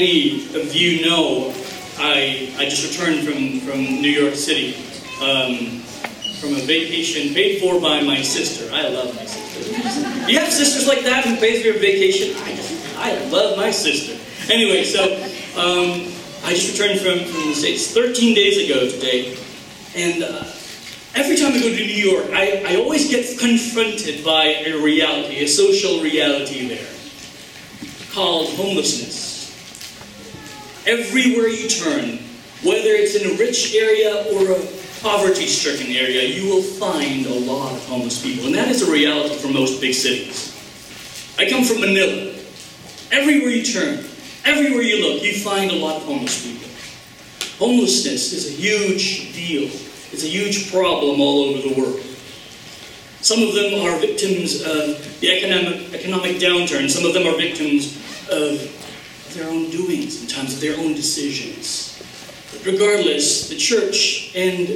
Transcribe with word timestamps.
many 0.00 0.46
of 0.56 0.74
you 0.74 1.04
know, 1.04 1.52
I, 1.98 2.54
I 2.56 2.64
just 2.70 2.88
returned 2.88 3.22
from, 3.26 3.60
from 3.60 3.80
New 4.00 4.08
York 4.08 4.34
City 4.34 4.72
um, 5.20 5.80
from 6.40 6.56
a 6.56 6.64
vacation 6.64 7.34
paid 7.34 7.60
for 7.60 7.78
by 7.78 8.00
my 8.00 8.22
sister. 8.22 8.72
I 8.72 8.88
love 8.88 9.14
my 9.14 9.26
sister. 9.26 10.30
You 10.30 10.38
have 10.38 10.50
sisters 10.50 10.88
like 10.88 11.04
that 11.04 11.26
who 11.26 11.36
pays 11.36 11.60
for 11.60 11.66
your 11.66 11.78
vacation? 11.78 12.34
I 12.42 12.54
just, 12.56 12.96
I 12.96 13.28
love 13.28 13.58
my 13.58 13.70
sister. 13.70 14.16
Anyway, 14.50 14.84
so 14.84 15.04
um, 15.60 16.10
I 16.44 16.54
just 16.54 16.80
returned 16.80 17.00
from, 17.00 17.18
from 17.30 17.50
the 17.50 17.54
States 17.54 17.92
13 17.92 18.34
days 18.34 18.56
ago 18.64 18.88
today, 18.88 19.36
and 19.94 20.22
uh, 20.22 20.44
every 21.14 21.36
time 21.36 21.52
I 21.52 21.60
go 21.60 21.68
to 21.68 21.76
New 21.76 22.10
York, 22.10 22.30
I, 22.32 22.62
I 22.66 22.76
always 22.76 23.10
get 23.10 23.38
confronted 23.38 24.24
by 24.24 24.46
a 24.64 24.80
reality, 24.82 25.44
a 25.44 25.46
social 25.46 26.00
reality 26.00 26.68
there, 26.68 26.88
called 28.14 28.48
homelessness. 28.54 29.29
Everywhere 30.86 31.48
you 31.48 31.68
turn, 31.68 32.18
whether 32.62 32.90
it's 32.90 33.14
in 33.14 33.30
a 33.30 33.38
rich 33.38 33.74
area 33.74 34.24
or 34.32 34.52
a 34.52 34.60
poverty 35.02 35.46
stricken 35.46 35.92
area, 35.92 36.24
you 36.24 36.50
will 36.50 36.62
find 36.62 37.26
a 37.26 37.34
lot 37.34 37.72
of 37.72 37.86
homeless 37.86 38.22
people. 38.22 38.46
And 38.46 38.54
that 38.54 38.68
is 38.68 38.86
a 38.86 38.90
reality 38.90 39.34
for 39.36 39.48
most 39.48 39.80
big 39.80 39.94
cities. 39.94 40.56
I 41.38 41.48
come 41.48 41.64
from 41.64 41.80
Manila. 41.80 42.34
Everywhere 43.12 43.50
you 43.50 43.64
turn, 43.64 44.04
everywhere 44.44 44.82
you 44.82 45.02
look, 45.06 45.22
you 45.22 45.34
find 45.34 45.70
a 45.70 45.76
lot 45.76 45.96
of 45.96 46.02
homeless 46.04 46.44
people. 46.44 46.68
Homelessness 47.58 48.32
is 48.32 48.48
a 48.48 48.52
huge 48.52 49.34
deal 49.34 49.70
it's 50.12 50.24
a 50.24 50.28
huge 50.28 50.72
problem 50.72 51.20
all 51.20 51.44
over 51.44 51.68
the 51.68 51.80
world. 51.80 52.00
Some 53.20 53.42
of 53.42 53.54
them 53.54 53.80
are 53.86 53.96
victims 54.00 54.62
of 54.62 55.20
the 55.20 55.30
economic, 55.30 55.94
economic 55.94 56.36
downturn. 56.36 56.90
Some 56.90 57.04
of 57.04 57.14
them 57.14 57.26
are 57.26 57.36
victims 57.36 57.96
of 58.30 58.58
their 59.30 59.48
own 59.48 59.70
doings, 59.70 60.22
in 60.22 60.28
terms 60.28 60.54
of 60.54 60.60
their 60.60 60.78
own 60.78 60.94
decisions. 60.94 62.02
But 62.52 62.72
regardless, 62.72 63.48
the 63.48 63.56
church 63.56 64.32
and 64.34 64.68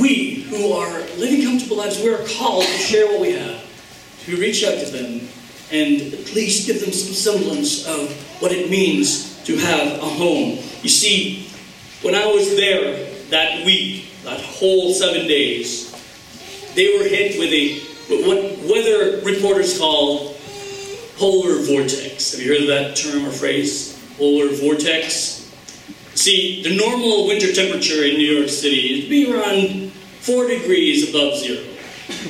we 0.00 0.42
who 0.42 0.72
are 0.72 1.00
living 1.16 1.42
comfortable 1.42 1.78
lives, 1.78 1.98
we 1.98 2.10
are 2.12 2.24
called 2.36 2.64
to 2.64 2.78
share 2.78 3.06
what 3.06 3.20
we 3.20 3.32
have, 3.32 3.64
to 4.24 4.36
reach 4.36 4.64
out 4.64 4.78
to 4.84 4.90
them, 4.90 5.28
and 5.72 6.14
at 6.14 6.34
least 6.34 6.66
give 6.66 6.80
them 6.80 6.92
some 6.92 7.14
semblance 7.14 7.86
of 7.86 8.12
what 8.40 8.52
it 8.52 8.70
means 8.70 9.42
to 9.44 9.56
have 9.56 9.98
a 9.98 10.06
home. 10.06 10.58
You 10.82 10.88
see, 10.88 11.48
when 12.02 12.14
I 12.14 12.26
was 12.26 12.56
there 12.56 13.10
that 13.30 13.64
week, 13.64 14.10
that 14.24 14.40
whole 14.40 14.92
seven 14.92 15.26
days, 15.26 15.92
they 16.74 16.98
were 16.98 17.04
hit 17.04 17.38
with 17.38 17.52
a 17.52 17.80
what 18.08 18.58
weather 18.68 19.20
reporters 19.24 19.78
call 19.78 20.35
polar 21.16 21.58
vortex. 21.62 22.32
Have 22.32 22.40
you 22.40 22.52
heard 22.52 22.62
of 22.62 22.68
that 22.68 22.96
term 22.96 23.26
or 23.26 23.30
phrase? 23.30 23.92
Polar 24.16 24.48
vortex. 24.48 25.42
See, 26.14 26.62
the 26.62 26.76
normal 26.76 27.26
winter 27.26 27.52
temperature 27.52 28.04
in 28.04 28.16
New 28.16 28.38
York 28.38 28.48
City 28.48 29.00
is 29.00 29.08
be 29.08 29.32
around 29.32 29.92
four 30.20 30.46
degrees 30.46 31.10
above 31.10 31.38
zero. 31.38 31.62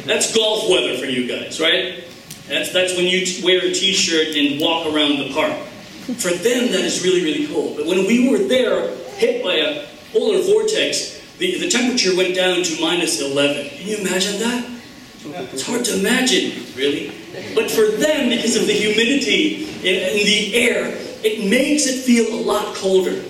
That's 0.04 0.34
golf 0.34 0.68
weather 0.70 0.96
for 0.98 1.06
you 1.06 1.28
guys, 1.28 1.60
right? 1.60 2.04
That's, 2.48 2.72
that's 2.72 2.96
when 2.96 3.06
you 3.06 3.24
wear 3.44 3.58
a 3.64 3.72
t-shirt 3.72 4.36
and 4.36 4.60
walk 4.60 4.86
around 4.86 5.18
the 5.18 5.32
park. 5.32 5.56
For 6.18 6.30
them, 6.30 6.70
that 6.70 6.84
is 6.84 7.02
really, 7.02 7.22
really 7.22 7.46
cold. 7.48 7.76
But 7.76 7.86
when 7.86 8.06
we 8.06 8.28
were 8.28 8.38
there, 8.38 8.94
hit 9.16 9.42
by 9.42 9.54
a 9.54 9.86
polar 10.12 10.40
vortex, 10.42 11.20
the, 11.38 11.58
the 11.58 11.68
temperature 11.68 12.16
went 12.16 12.34
down 12.34 12.62
to 12.62 12.80
minus 12.80 13.20
11. 13.20 13.70
Can 13.70 13.86
you 13.86 13.96
imagine 13.98 14.38
that? 14.40 14.75
It's 15.52 15.66
hard 15.66 15.84
to 15.86 15.98
imagine, 15.98 16.64
really. 16.76 17.12
But 17.54 17.70
for 17.70 17.86
them, 17.86 18.30
because 18.30 18.56
of 18.56 18.66
the 18.66 18.72
humidity 18.72 19.64
in, 19.64 20.26
the 20.26 20.54
air, 20.54 20.96
it 21.22 21.48
makes 21.48 21.86
it 21.86 22.02
feel 22.02 22.34
a 22.34 22.40
lot 22.40 22.74
colder. 22.74 23.22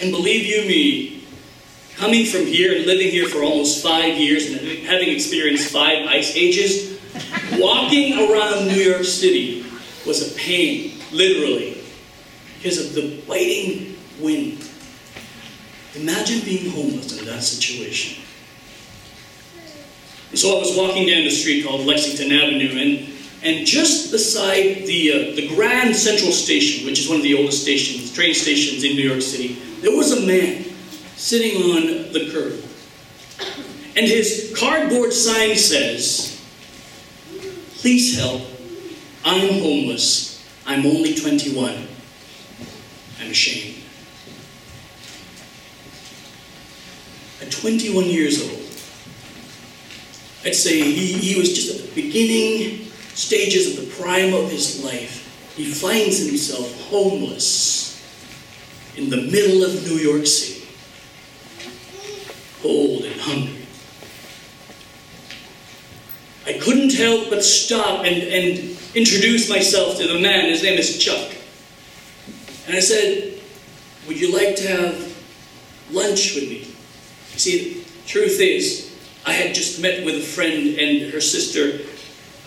And 0.00 0.12
believe 0.12 0.46
you 0.46 0.68
me, 0.68 1.24
coming 1.96 2.24
from 2.24 2.46
here 2.46 2.76
and 2.76 2.86
living 2.86 3.10
here 3.10 3.28
for 3.28 3.42
almost 3.42 3.82
five 3.82 4.16
years 4.16 4.46
and 4.46 4.60
having 4.86 5.08
experienced 5.08 5.72
five 5.72 6.06
ice 6.06 6.36
ages, 6.36 6.98
walking 7.54 8.14
around 8.14 8.68
New 8.68 8.74
York 8.74 9.04
City 9.04 9.64
was 10.06 10.32
a 10.32 10.38
pain, 10.38 10.98
literally, 11.12 11.82
because 12.56 12.78
of 12.78 12.94
the 12.94 13.20
biting 13.26 13.96
wind. 14.20 14.64
Imagine 15.94 16.44
being 16.44 16.70
homeless 16.70 17.18
in 17.18 17.26
that 17.26 17.42
situation. 17.42 18.17
And 20.30 20.38
so 20.38 20.56
I 20.56 20.60
was 20.60 20.76
walking 20.76 21.06
down 21.06 21.24
the 21.24 21.30
street 21.30 21.64
called 21.64 21.86
Lexington 21.86 22.32
Avenue, 22.32 22.78
and, 22.78 23.12
and 23.42 23.66
just 23.66 24.12
beside 24.12 24.86
the, 24.86 25.12
uh, 25.12 25.36
the 25.36 25.48
Grand 25.54 25.96
Central 25.96 26.32
Station, 26.32 26.86
which 26.86 27.00
is 27.00 27.08
one 27.08 27.16
of 27.16 27.22
the 27.22 27.34
oldest 27.34 27.62
stations, 27.62 28.12
train 28.12 28.34
stations 28.34 28.84
in 28.84 28.96
New 28.96 29.08
York 29.08 29.22
City, 29.22 29.54
there 29.80 29.96
was 29.96 30.12
a 30.12 30.26
man 30.26 30.64
sitting 31.16 31.62
on 31.62 32.12
the 32.12 32.30
curb. 32.32 32.64
And 33.96 34.06
his 34.06 34.54
cardboard 34.56 35.12
sign 35.12 35.56
says, 35.56 36.34
Please 37.78 38.18
help. 38.18 38.42
I'm 39.24 39.60
homeless. 39.60 40.44
I'm 40.66 40.84
only 40.84 41.14
21. 41.14 41.86
I'm 43.20 43.30
ashamed. 43.30 43.78
at 47.40 47.50
21 47.52 48.04
years 48.06 48.42
old, 48.42 48.67
I'd 50.44 50.54
say 50.54 50.80
he, 50.80 51.12
he 51.12 51.38
was 51.38 51.52
just 51.52 51.74
at 51.74 51.88
the 51.88 52.02
beginning 52.02 52.84
stages 53.14 53.76
of 53.76 53.84
the 53.84 54.02
prime 54.02 54.32
of 54.32 54.50
his 54.50 54.84
life. 54.84 55.54
He 55.56 55.64
finds 55.64 56.24
himself 56.24 56.88
homeless 56.88 58.00
in 58.96 59.10
the 59.10 59.16
middle 59.16 59.64
of 59.64 59.84
New 59.86 59.96
York 59.96 60.26
City, 60.26 60.66
cold 62.62 63.04
and 63.04 63.20
hungry. 63.20 63.66
I 66.46 66.54
couldn't 66.54 66.94
help 66.94 67.28
but 67.28 67.44
stop 67.44 68.04
and, 68.06 68.22
and 68.22 68.78
introduce 68.94 69.50
myself 69.50 69.98
to 69.98 70.06
the 70.06 70.18
man. 70.18 70.48
His 70.48 70.62
name 70.62 70.78
is 70.78 70.98
Chuck. 70.98 71.34
And 72.66 72.76
I 72.76 72.80
said, 72.80 73.34
Would 74.06 74.20
you 74.20 74.32
like 74.32 74.56
to 74.56 74.68
have 74.68 75.16
lunch 75.90 76.34
with 76.34 76.48
me? 76.48 76.74
See, 77.36 77.82
the 77.82 78.06
truth 78.06 78.40
is, 78.40 78.87
I 79.28 79.32
had 79.32 79.54
just 79.54 79.82
met 79.82 80.06
with 80.06 80.14
a 80.14 80.20
friend 80.20 80.78
and 80.78 81.12
her 81.12 81.20
sister 81.20 81.84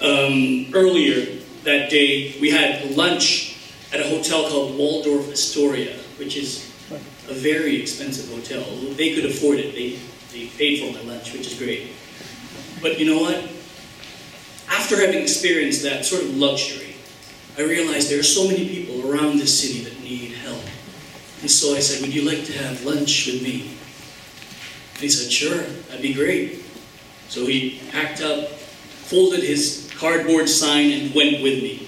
um, 0.02 0.66
earlier 0.74 1.38
that 1.64 1.92
day. 1.92 2.36
We 2.42 2.50
had 2.50 2.97
lunch 2.97 3.56
at 3.94 4.00
a 4.00 4.09
hotel 4.09 4.50
called 4.50 4.75
Waldorf 4.75 5.31
Astoria, 5.31 5.96
which 6.18 6.36
is 6.36 6.66
a 7.30 7.36
very 7.36 7.80
expensive 7.80 8.34
hotel. 8.34 8.64
They 8.96 9.14
could 9.14 9.25
afford 9.25 9.59
it. 9.59 9.75
They, 9.75 10.00
they 10.34 10.47
paid 10.58 10.80
for 10.80 10.97
my 10.97 11.14
lunch, 11.14 11.34
which 11.34 11.46
is 11.46 11.53
great. 11.53 11.91
But 12.81 12.97
you 12.97 13.06
know 13.06 13.22
what? 13.22 13.38
After 14.68 14.96
having 14.96 15.22
experienced 15.22 15.84
that 15.84 16.03
sort 16.03 16.24
of 16.24 16.36
luxury, 16.36 16.96
I 17.59 17.62
realized 17.62 18.09
there 18.09 18.20
are 18.20 18.24
so 18.24 18.47
many 18.47 18.68
people 18.68 19.08
around 19.08 19.38
this 19.38 19.62
city 19.62 19.84
that 19.84 20.02
need 20.02 20.31
help. 20.31 20.64
And 21.41 21.52
so 21.52 21.75
I 21.75 21.80
said, 21.80 22.02
Would 22.02 22.16
you 22.16 22.24
like 22.24 22.44
to 22.46 22.53
have 22.53 22.84
lunch 22.84 23.28
with 23.28 23.44
me? 23.44 23.78
And 24.96 25.03
he 25.03 25.09
said, 25.09 25.31
Sure, 25.31 25.62
that'd 25.62 26.02
be 26.02 26.16
great. 26.16 26.58
So 27.31 27.46
he 27.46 27.79
packed 27.91 28.22
up, 28.22 28.50
folded 28.50 29.41
his 29.41 29.90
cardboard 29.97 30.50
sign, 30.50 30.91
and 30.91 31.16
went 31.16 31.41
with 31.41 31.64
me. 31.64 31.88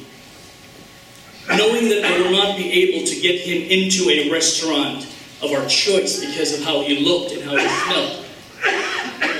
Knowing 1.49 1.89
that 1.89 2.05
I 2.05 2.21
would 2.21 2.31
not 2.31 2.55
be 2.55 2.71
able 2.71 3.05
to 3.05 3.19
get 3.19 3.41
him 3.41 3.69
into 3.69 4.09
a 4.09 4.31
restaurant 4.31 5.05
of 5.41 5.51
our 5.51 5.67
choice 5.67 6.25
because 6.25 6.57
of 6.57 6.63
how 6.63 6.79
he 6.83 7.03
looked 7.03 7.33
and 7.33 7.43
how 7.43 7.57
he 7.57 7.67
smelled, 7.67 8.25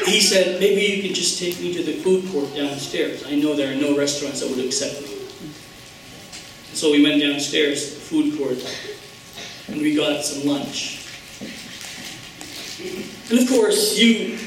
he 0.06 0.20
said, 0.20 0.60
Maybe 0.60 0.82
you 0.82 1.04
can 1.04 1.14
just 1.14 1.40
take 1.40 1.58
me 1.62 1.74
to 1.74 1.82
the 1.82 1.94
food 1.94 2.30
court 2.34 2.54
downstairs. 2.54 3.26
I 3.26 3.36
know 3.36 3.56
there 3.56 3.72
are 3.72 3.80
no 3.80 3.98
restaurants 3.98 4.42
that 4.42 4.50
would 4.50 4.60
accept 4.60 5.02
me. 5.04 5.08
So 6.74 6.92
we 6.92 7.02
went 7.02 7.22
downstairs 7.22 7.88
to 7.88 7.96
the 7.96 8.02
food 8.02 8.38
court 8.38 8.58
and 9.70 9.82
we 9.82 9.96
got 9.96 10.26
some 10.26 10.50
lunch. 10.50 11.08
And 13.32 13.40
of 13.40 13.48
course, 13.48 13.98
you 13.98 14.38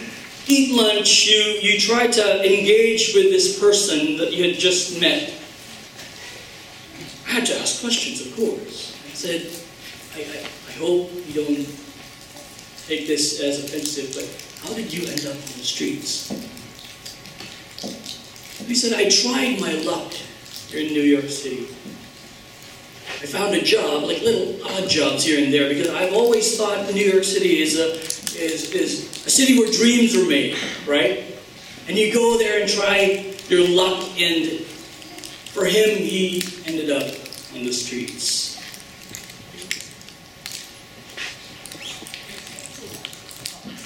eat 0.49 0.75
lunch, 0.75 1.27
you, 1.27 1.37
you 1.61 1.81
try 1.81 2.07
to 2.07 2.45
engage 2.45 3.15
with 3.15 3.31
this 3.31 3.59
person 3.59 4.17
that 4.19 4.33
you 4.33 4.49
had 4.51 4.59
just 4.59 5.01
met. 5.01 5.33
I 7.27 7.31
had 7.31 7.47
to 7.47 7.59
ask 7.59 7.81
questions, 7.81 8.27
of 8.27 8.37
course. 8.37 8.97
I 9.07 9.15
said, 9.15 9.51
I, 10.15 10.21
I, 10.21 10.47
I 10.69 10.73
hope 10.79 11.11
you 11.27 11.35
don't 11.35 11.67
take 12.87 13.07
this 13.07 13.41
as 13.41 13.65
offensive, 13.65 14.15
but 14.15 14.69
how 14.69 14.75
did 14.75 14.93
you 14.93 15.09
end 15.09 15.27
up 15.27 15.35
on 15.35 15.59
the 15.59 15.65
streets? 15.65 16.31
He 18.67 18.75
said, 18.75 18.93
I 18.95 19.09
tried 19.09 19.61
my 19.61 19.75
luck 19.83 20.13
here 20.13 20.87
in 20.87 20.93
New 20.93 21.03
York 21.03 21.29
City. 21.29 21.67
I 23.23 23.27
found 23.27 23.55
a 23.55 23.63
job, 23.63 24.05
like 24.05 24.23
little 24.23 24.63
odd 24.67 24.89
jobs 24.89 25.25
here 25.25 25.43
and 25.43 25.53
there, 25.53 25.69
because 25.69 25.89
I've 25.89 26.13
always 26.13 26.57
thought 26.57 26.93
New 26.93 27.05
York 27.05 27.25
City 27.25 27.63
is 27.63 27.79
a 27.79 28.16
is, 28.37 28.73
is 28.73 29.27
a 29.27 29.31
city 29.31 29.59
where 29.59 29.71
dreams 29.71 30.15
are 30.17 30.27
made, 30.27 30.57
right? 30.87 31.25
And 31.89 31.97
you 31.97 32.13
go 32.13 32.39
there 32.39 32.61
and 32.61 32.71
try 32.71 33.35
your 33.49 33.67
luck, 33.69 34.09
and 34.19 34.61
for 35.55 35.65
him, 35.65 35.97
he 35.97 36.43
ended 36.67 36.91
up 36.91 37.05
on 37.55 37.65
the 37.65 37.73
streets. 37.73 38.55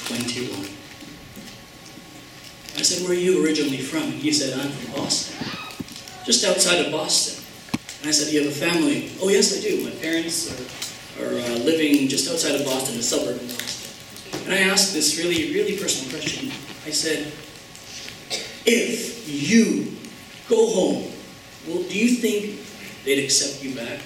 Twenty-one. 0.09 0.69
I 2.77 2.83
said, 2.83 3.03
Where 3.07 3.13
are 3.13 3.21
you 3.21 3.45
originally 3.45 3.77
from? 3.79 4.05
And 4.05 4.15
he 4.15 4.33
said, 4.33 4.59
I'm 4.59 4.71
from 4.71 5.03
Boston. 5.03 5.47
Just 6.25 6.45
outside 6.45 6.87
of 6.87 6.91
Boston. 6.91 7.45
And 8.01 8.09
I 8.09 8.11
said, 8.13 8.33
You 8.33 8.43
have 8.43 8.51
a 8.51 8.55
family? 8.55 9.13
Oh, 9.21 9.29
yes, 9.29 9.57
I 9.57 9.61
do. 9.61 9.85
My 9.85 9.91
parents 10.01 10.49
are, 10.49 11.23
are 11.23 11.39
uh, 11.39 11.59
living 11.59 12.09
just 12.09 12.31
outside 12.31 12.59
of 12.59 12.65
Boston, 12.65 12.99
a 12.99 13.03
suburb 13.03 13.37
of 13.37 13.49
Boston. 13.49 13.70
And 14.51 14.59
I 14.59 14.63
asked 14.63 14.93
this 14.93 15.17
really, 15.17 15.55
really 15.55 15.79
personal 15.79 16.11
question. 16.11 16.49
I 16.85 16.91
said, 16.91 17.33
If 18.67 19.29
you 19.29 19.97
go 20.49 20.67
home, 20.67 21.13
well, 21.69 21.85
do 21.85 21.97
you 21.97 22.17
think 22.17 22.59
they'd 23.05 23.23
accept 23.23 23.63
you 23.63 23.77
back? 23.77 24.01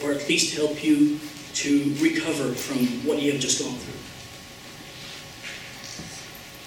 Or 0.00 0.12
at 0.12 0.28
least 0.28 0.56
help 0.56 0.84
you 0.84 1.18
to 1.54 1.96
recover 1.98 2.52
from 2.52 2.86
what 3.04 3.20
you 3.20 3.32
have 3.32 3.40
just 3.40 3.60
gone 3.60 3.74
through? 3.74 3.98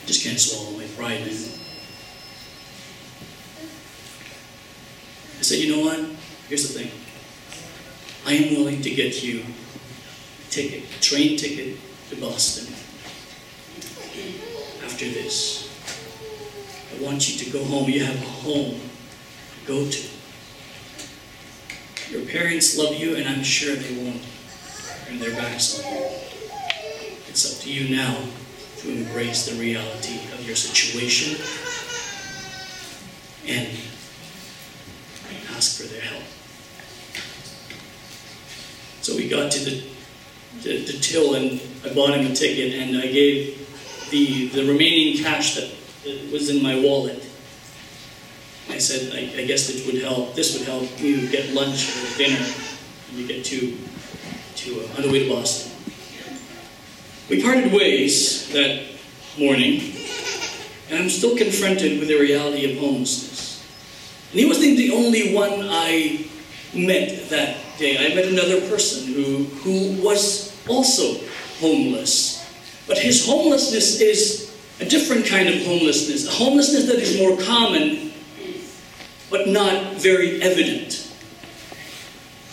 I 0.03 0.07
just 0.07 0.25
can't 0.25 0.37
swallow 0.37 0.77
my 0.77 0.83
pride, 0.97 1.21
man. 1.21 1.29
I 5.39 5.41
said, 5.41 5.59
you 5.59 5.73
know 5.73 5.85
what? 5.85 5.99
Here's 6.49 6.67
the 6.67 6.79
thing. 6.79 6.91
I 8.25 8.33
am 8.33 8.57
willing 8.57 8.81
to 8.81 8.89
get 8.89 9.23
you 9.23 9.39
a 9.39 10.51
ticket, 10.51 10.83
a 10.83 10.99
train 10.99 11.37
ticket 11.37 11.77
to 12.09 12.17
Boston 12.17 12.70
after 14.91 15.05
this. 15.05 15.69
I 16.93 17.01
want 17.03 17.29
you 17.29 17.45
to 17.45 17.51
go 17.51 17.63
home. 17.63 17.89
You 17.89 18.03
have 18.03 18.15
a 18.15 18.25
home 18.25 18.75
to 18.75 19.67
go 19.67 19.89
to. 19.89 20.07
Your 22.11 22.25
parents 22.25 22.77
love 22.77 22.95
you, 22.95 23.15
and 23.15 23.27
I'm 23.27 23.41
sure 23.41 23.73
they 23.73 24.03
won't 24.03 24.21
turn 25.05 25.19
their 25.19 25.31
backs 25.31 25.79
on 25.79 25.93
you. 25.93 26.05
It's 27.29 27.55
up 27.55 27.63
to 27.63 27.71
you 27.71 27.95
now 27.95 28.17
to 28.79 28.91
embrace 28.91 29.45
the 29.45 29.57
reality 29.61 30.19
of 30.33 30.45
your 30.45 30.57
situation 30.57 31.39
and 33.47 33.69
ask 35.55 35.81
for 35.81 35.87
their 35.87 36.01
help. 36.01 36.23
So 39.01 39.15
we 39.15 39.29
got 39.29 39.53
to 39.53 39.59
the, 39.63 39.83
the, 40.63 40.85
the 40.85 40.99
till, 40.99 41.35
and 41.35 41.61
I 41.85 41.93
bought 41.93 42.13
him 42.13 42.29
a 42.29 42.35
ticket, 42.35 42.73
and 42.73 42.97
I 42.97 43.07
gave 43.07 43.60
the, 44.11 44.49
the 44.49 44.65
remaining 44.65 45.23
cash 45.23 45.55
that 45.55 45.71
was 46.31 46.49
in 46.49 46.61
my 46.61 46.79
wallet. 46.79 47.25
I 48.69 48.77
said, 48.77 49.13
I, 49.13 49.41
I 49.41 49.45
guess 49.45 49.67
this 49.67 49.85
would 49.85 50.01
help. 50.01 50.35
This 50.35 50.57
would 50.57 50.67
help 50.67 50.87
you 51.01 51.27
get 51.29 51.53
lunch 51.53 51.89
or 51.97 52.17
dinner 52.17 52.45
and 53.09 53.19
you 53.19 53.27
get 53.27 53.43
to 53.45 53.77
to 54.55 54.81
uh, 54.81 54.97
on 54.97 55.01
the 55.03 55.11
way 55.11 55.27
to 55.27 55.33
Boston. 55.33 55.71
We 57.29 57.41
parted 57.41 57.71
ways 57.71 58.51
that 58.51 58.83
morning, 59.39 59.81
and 60.89 60.99
I'm 60.99 61.09
still 61.09 61.37
confronted 61.37 61.99
with 61.99 62.09
the 62.09 62.19
reality 62.19 62.71
of 62.71 62.77
homelessness. 62.77 63.65
And 64.31 64.39
he 64.39 64.45
wasn't 64.45 64.77
the 64.77 64.91
only 64.91 65.33
one 65.33 65.67
I 65.69 66.27
met 66.75 67.29
that 67.29 67.57
day. 67.77 67.97
I 67.97 68.15
met 68.15 68.25
another 68.25 68.61
person 68.69 69.13
who, 69.13 69.45
who 69.63 70.01
was 70.03 70.55
also 70.67 71.19
homeless. 71.59 72.30
But 72.91 72.99
his 72.99 73.25
homelessness 73.25 74.01
is 74.01 74.53
a 74.81 74.85
different 74.85 75.25
kind 75.25 75.47
of 75.47 75.65
homelessness, 75.65 76.27
a 76.27 76.31
homelessness 76.31 76.87
that 76.87 76.97
is 76.97 77.17
more 77.17 77.37
common, 77.37 78.11
but 79.29 79.47
not 79.47 79.93
very 79.93 80.41
evident. 80.41 81.09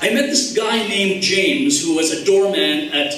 I 0.00 0.14
met 0.14 0.26
this 0.26 0.54
guy 0.54 0.86
named 0.86 1.24
James 1.24 1.82
who 1.82 1.96
was 1.96 2.12
a 2.12 2.24
doorman 2.24 2.92
at 2.92 3.14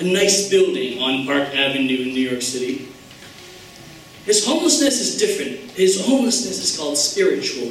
a 0.00 0.04
nice 0.04 0.48
building 0.48 0.98
on 0.98 1.26
Park 1.26 1.54
Avenue 1.54 2.04
in 2.04 2.14
New 2.14 2.30
York 2.30 2.40
City. 2.40 2.88
His 4.24 4.46
homelessness 4.46 4.98
is 4.98 5.18
different. 5.18 5.72
His 5.72 6.06
homelessness 6.06 6.58
is 6.58 6.74
called 6.74 6.96
spiritual 6.96 7.70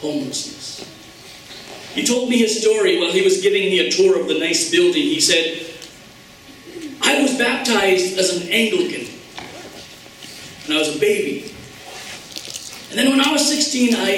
homelessness. 0.00 0.84
He 1.94 2.04
told 2.04 2.28
me 2.28 2.38
his 2.38 2.60
story 2.60 2.98
while 2.98 3.12
he 3.12 3.22
was 3.22 3.40
giving 3.40 3.66
me 3.70 3.86
a 3.86 3.90
tour 3.92 4.20
of 4.20 4.26
the 4.26 4.40
nice 4.40 4.68
building. 4.68 5.02
He 5.02 5.20
said, 5.20 5.71
I 7.02 7.22
was 7.22 7.36
baptized 7.36 8.18
as 8.18 8.40
an 8.40 8.48
Anglican 8.50 9.06
when 10.66 10.76
I 10.76 10.80
was 10.80 10.96
a 10.96 10.98
baby. 10.98 11.52
And 12.90 12.98
then 12.98 13.10
when 13.10 13.20
I 13.20 13.32
was 13.32 13.48
16, 13.48 13.94
I 13.96 14.08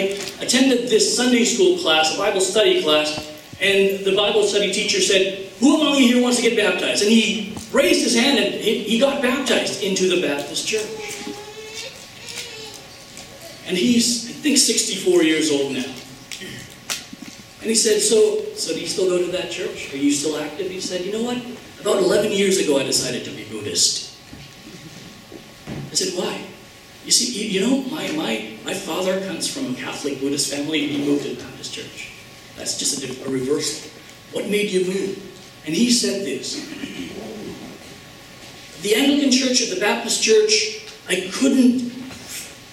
attended 0.40 0.88
this 0.88 1.16
Sunday 1.16 1.44
school 1.44 1.78
class, 1.78 2.14
a 2.14 2.18
Bible 2.18 2.40
study 2.40 2.82
class, 2.82 3.30
and 3.60 4.04
the 4.04 4.14
Bible 4.16 4.42
study 4.42 4.72
teacher 4.72 5.00
said, 5.00 5.48
Who 5.60 5.80
among 5.80 5.96
you 5.96 6.14
here 6.14 6.22
wants 6.22 6.38
to 6.38 6.42
get 6.42 6.56
baptized? 6.56 7.02
And 7.02 7.10
he 7.10 7.56
raised 7.72 8.02
his 8.02 8.16
hand 8.16 8.38
and 8.38 8.54
he 8.54 8.98
got 8.98 9.22
baptized 9.22 9.82
into 9.82 10.08
the 10.08 10.26
Baptist 10.26 10.66
church. 10.66 10.82
And 13.66 13.76
he's, 13.76 14.28
I 14.28 14.32
think, 14.32 14.58
64 14.58 15.22
years 15.22 15.50
old 15.50 15.72
now. 15.72 15.94
And 17.60 17.70
he 17.70 17.74
said, 17.74 18.00
so, 18.02 18.44
so 18.56 18.74
do 18.74 18.80
you 18.80 18.86
still 18.86 19.08
go 19.08 19.24
to 19.24 19.32
that 19.32 19.50
church? 19.50 19.94
Are 19.94 19.96
you 19.96 20.10
still 20.10 20.36
active? 20.36 20.70
He 20.70 20.80
said, 20.80 21.00
you 21.02 21.12
know 21.12 21.22
what? 21.22 21.38
About 21.84 22.02
11 22.02 22.32
years 22.32 22.56
ago, 22.56 22.78
I 22.78 22.82
decided 22.84 23.26
to 23.26 23.30
be 23.30 23.44
Buddhist. 23.44 24.16
I 25.68 25.94
said, 25.94 26.18
why? 26.18 26.42
You 27.04 27.10
see, 27.10 27.38
you, 27.38 27.60
you 27.60 27.68
know, 27.68 27.82
my, 27.90 28.10
my, 28.12 28.56
my 28.64 28.72
father 28.72 29.20
comes 29.26 29.46
from 29.46 29.74
a 29.74 29.76
Catholic 29.76 30.18
Buddhist 30.18 30.50
family, 30.50 30.84
and 30.84 30.92
he 30.92 31.04
moved 31.04 31.24
to 31.24 31.34
the 31.34 31.42
Baptist 31.42 31.74
church. 31.74 32.14
That's 32.56 32.78
just 32.78 33.04
a, 33.04 33.26
a 33.26 33.28
reversal. 33.28 33.90
What 34.32 34.48
made 34.48 34.70
you 34.70 34.86
move? 34.86 35.18
And 35.66 35.74
he 35.74 35.90
said 35.90 36.24
this. 36.24 36.56
The 38.80 38.94
Anglican 38.94 39.30
church 39.30 39.60
or 39.60 39.74
the 39.74 39.80
Baptist 39.82 40.22
church, 40.22 40.88
I 41.06 41.30
couldn't 41.34 41.92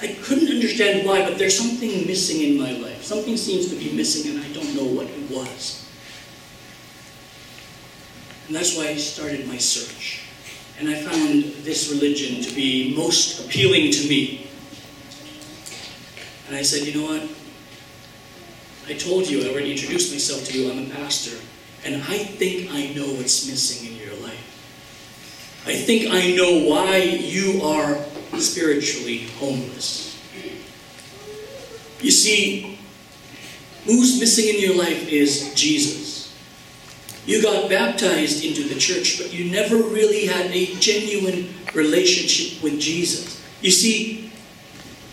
I 0.01 0.15
couldn't 0.23 0.47
understand 0.47 1.05
why, 1.05 1.27
but 1.27 1.37
there's 1.37 1.57
something 1.57 2.07
missing 2.07 2.49
in 2.49 2.57
my 2.57 2.71
life. 2.77 3.03
Something 3.03 3.35
seems 3.35 3.67
to 3.71 3.75
be 3.75 3.91
missing, 3.91 4.31
and 4.31 4.41
I 4.41 4.47
don't 4.53 4.73
know 4.73 4.85
what 4.85 5.07
it 5.07 5.29
was. 5.29 5.80
And 8.51 8.59
that's 8.59 8.75
why 8.75 8.89
I 8.89 8.97
started 8.97 9.47
my 9.47 9.57
search. 9.57 10.23
And 10.77 10.89
I 10.89 11.01
found 11.01 11.63
this 11.63 11.89
religion 11.89 12.43
to 12.43 12.53
be 12.53 12.93
most 12.93 13.45
appealing 13.45 13.91
to 13.93 14.09
me. 14.09 14.45
And 16.47 16.57
I 16.57 16.61
said, 16.61 16.85
you 16.85 16.99
know 16.99 17.07
what? 17.13 17.29
I 18.89 18.97
told 18.99 19.29
you, 19.29 19.45
I 19.45 19.53
already 19.53 19.71
introduced 19.71 20.11
myself 20.11 20.43
to 20.49 20.59
you, 20.59 20.69
I'm 20.69 20.91
a 20.91 20.93
pastor. 20.95 21.37
And 21.85 21.95
I 21.95 22.17
think 22.17 22.73
I 22.73 22.87
know 22.87 23.07
what's 23.13 23.47
missing 23.47 23.93
in 23.93 23.97
your 24.05 24.15
life. 24.21 25.63
I 25.65 25.73
think 25.73 26.13
I 26.13 26.35
know 26.35 26.67
why 26.67 26.97
you 26.97 27.61
are 27.63 28.03
spiritually 28.37 29.29
homeless. 29.39 30.21
You 32.01 32.11
see, 32.11 32.77
who's 33.85 34.19
missing 34.19 34.55
in 34.55 34.59
your 34.59 34.75
life 34.75 35.07
is 35.07 35.53
Jesus. 35.55 36.20
You 37.25 37.41
got 37.41 37.69
baptized 37.69 38.43
into 38.43 38.63
the 38.63 38.79
church, 38.79 39.19
but 39.19 39.31
you 39.31 39.51
never 39.51 39.77
really 39.77 40.25
had 40.25 40.47
a 40.51 40.73
genuine 40.75 41.53
relationship 41.73 42.63
with 42.63 42.79
Jesus. 42.79 43.43
You 43.61 43.71
see, 43.71 44.31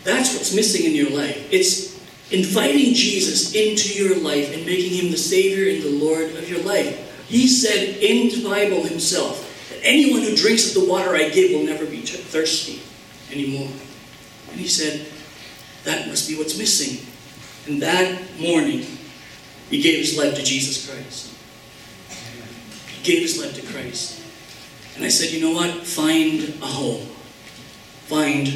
that's 0.05 0.35
what's 0.35 0.55
missing 0.55 0.87
in 0.87 0.95
your 0.95 1.11
life. 1.11 1.53
It's 1.53 1.99
inviting 2.31 2.95
Jesus 2.95 3.55
into 3.55 3.93
your 3.93 4.17
life 4.19 4.55
and 4.55 4.65
making 4.65 4.95
him 4.95 5.11
the 5.11 5.19
Savior 5.19 5.75
and 5.75 5.83
the 5.83 6.05
Lord 6.05 6.31
of 6.37 6.49
your 6.49 6.63
life. 6.63 7.27
He 7.29 7.47
said 7.47 7.99
in 7.99 8.31
the 8.31 8.49
Bible 8.49 8.83
himself 8.85 9.45
that 9.69 9.81
anyone 9.83 10.23
who 10.23 10.35
drinks 10.35 10.75
of 10.75 10.83
the 10.83 10.89
water 10.91 11.15
I 11.15 11.29
give 11.29 11.53
will 11.53 11.67
never 11.67 11.85
be 11.85 12.01
thirsty 12.01 12.81
anymore. 13.31 13.69
And 14.51 14.59
he 14.59 14.67
said, 14.67 15.07
that 15.85 16.09
must 16.09 16.29
be 16.29 16.37
what's 16.37 16.59
missing. 16.59 17.07
And 17.67 17.83
that 17.83 18.23
morning, 18.39 18.87
he 19.69 19.83
gave 19.83 19.99
his 19.99 20.17
life 20.17 20.35
to 20.37 20.43
Jesus 20.43 20.89
Christ. 20.89 21.35
Gave 23.03 23.23
his 23.23 23.41
life 23.41 23.55
to 23.55 23.73
Christ. 23.73 24.23
And 24.97 25.05
I 25.05 25.09
said, 25.09 25.31
you 25.31 25.41
know 25.41 25.53
what? 25.53 25.87
Find 25.87 26.43
a 26.63 26.67
home. 26.67 27.07
Find 28.07 28.49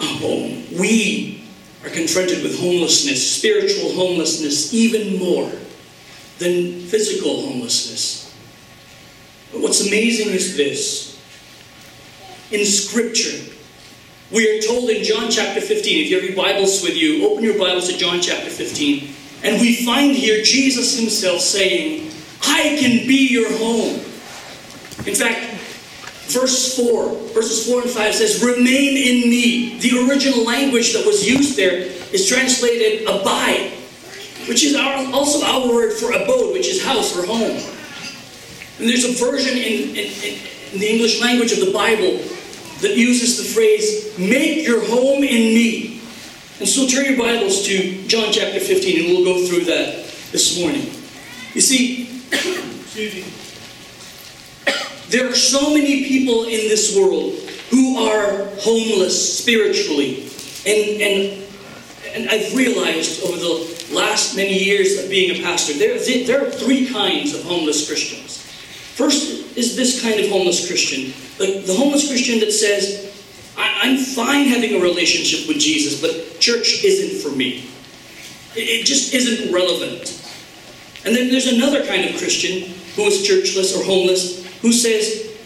a 0.00 0.04
home. 0.04 0.64
We 0.78 1.44
are 1.84 1.90
confronted 1.90 2.42
with 2.42 2.60
homelessness, 2.60 3.36
spiritual 3.36 3.92
homelessness, 3.92 4.72
even 4.74 5.18
more 5.18 5.50
than 6.38 6.80
physical 6.80 7.42
homelessness. 7.42 8.34
But 9.50 9.62
what's 9.62 9.86
amazing 9.86 10.32
is 10.34 10.56
this. 10.56 11.18
In 12.50 12.64
Scripture, 12.66 13.52
we 14.30 14.58
are 14.58 14.62
told 14.62 14.90
in 14.90 15.04
John 15.04 15.30
chapter 15.30 15.60
15, 15.60 16.04
if 16.04 16.10
you 16.10 16.16
have 16.16 16.24
your 16.24 16.36
Bibles 16.36 16.82
with 16.82 16.96
you, 16.96 17.26
open 17.28 17.44
your 17.44 17.58
Bibles 17.58 17.88
to 17.88 17.96
John 17.96 18.20
chapter 18.20 18.50
15. 18.50 19.08
And 19.42 19.60
we 19.60 19.84
find 19.84 20.12
here 20.12 20.42
Jesus 20.42 20.98
himself 20.98 21.40
saying, 21.40 22.10
I 22.44 22.76
can 22.80 23.06
be 23.06 23.28
your 23.28 23.50
home. 23.58 23.96
In 25.06 25.14
fact, 25.14 25.52
Verse 26.32 26.76
4, 26.78 27.14
verses 27.34 27.68
4 27.68 27.82
and 27.82 27.90
5 27.90 28.14
says, 28.14 28.42
Remain 28.42 28.96
in 28.96 29.28
me. 29.28 29.78
The 29.80 30.08
original 30.08 30.44
language 30.44 30.94
that 30.94 31.04
was 31.04 31.28
used 31.28 31.58
there 31.58 31.74
is 31.74 32.26
translated 32.26 33.02
abide, 33.02 33.72
which 34.48 34.64
is 34.64 34.74
our, 34.74 35.12
also 35.12 35.44
our 35.44 35.68
word 35.68 35.92
for 35.92 36.12
abode, 36.12 36.54
which 36.54 36.68
is 36.68 36.82
house 36.82 37.18
or 37.18 37.26
home. 37.26 37.60
And 38.78 38.88
there's 38.88 39.04
a 39.04 39.12
version 39.12 39.58
in, 39.58 39.90
in, 39.90 40.06
in 40.72 40.80
the 40.80 40.88
English 40.88 41.20
language 41.20 41.52
of 41.52 41.60
the 41.60 41.72
Bible 41.72 42.16
that 42.80 42.96
uses 42.96 43.36
the 43.36 43.44
phrase, 43.44 44.18
Make 44.18 44.66
your 44.66 44.86
home 44.86 45.22
in 45.22 45.54
me. 45.54 46.00
And 46.60 46.68
so 46.68 46.86
turn 46.86 47.04
your 47.04 47.18
Bibles 47.18 47.66
to 47.66 48.06
John 48.06 48.32
chapter 48.32 48.58
15, 48.58 49.04
and 49.04 49.08
we'll 49.08 49.24
go 49.24 49.46
through 49.46 49.66
that 49.66 50.06
this 50.32 50.58
morning. 50.58 50.86
You 51.52 51.60
see, 51.60 52.11
excuse 52.32 53.14
me. 53.14 53.24
There 55.08 55.28
are 55.30 55.34
so 55.34 55.74
many 55.74 56.04
people 56.04 56.44
in 56.44 56.68
this 56.68 56.96
world 56.96 57.34
who 57.70 57.98
are 57.98 58.46
homeless 58.60 59.38
spiritually. 59.38 60.28
And, 60.66 61.02
and, 61.02 61.44
and 62.14 62.30
I've 62.30 62.54
realized 62.54 63.22
over 63.24 63.36
the 63.36 63.94
last 63.94 64.36
many 64.36 64.58
years 64.58 65.02
of 65.02 65.10
being 65.10 65.38
a 65.38 65.42
pastor, 65.42 65.74
there, 65.74 65.98
there 66.24 66.46
are 66.46 66.50
three 66.50 66.88
kinds 66.88 67.34
of 67.34 67.44
homeless 67.44 67.86
Christians. 67.86 68.38
First 68.94 69.56
is 69.56 69.76
this 69.76 70.02
kind 70.02 70.20
of 70.20 70.30
homeless 70.30 70.66
Christian 70.66 71.12
the, 71.38 71.60
the 71.60 71.74
homeless 71.74 72.08
Christian 72.08 72.40
that 72.40 72.52
says, 72.52 73.10
I'm 73.56 73.98
fine 73.98 74.46
having 74.46 74.74
a 74.76 74.82
relationship 74.82 75.48
with 75.48 75.58
Jesus, 75.58 76.00
but 76.00 76.40
church 76.40 76.84
isn't 76.84 77.20
for 77.20 77.36
me. 77.36 77.68
It 78.54 78.84
just 78.86 79.14
isn't 79.14 79.52
relevant. 79.52 80.18
And 81.04 81.16
then 81.16 81.30
there's 81.30 81.46
another 81.52 81.84
kind 81.84 82.08
of 82.08 82.16
Christian 82.16 82.74
who 82.94 83.02
is 83.04 83.26
churchless 83.26 83.78
or 83.78 83.84
homeless 83.84 84.46
who 84.60 84.72
says, 84.72 85.36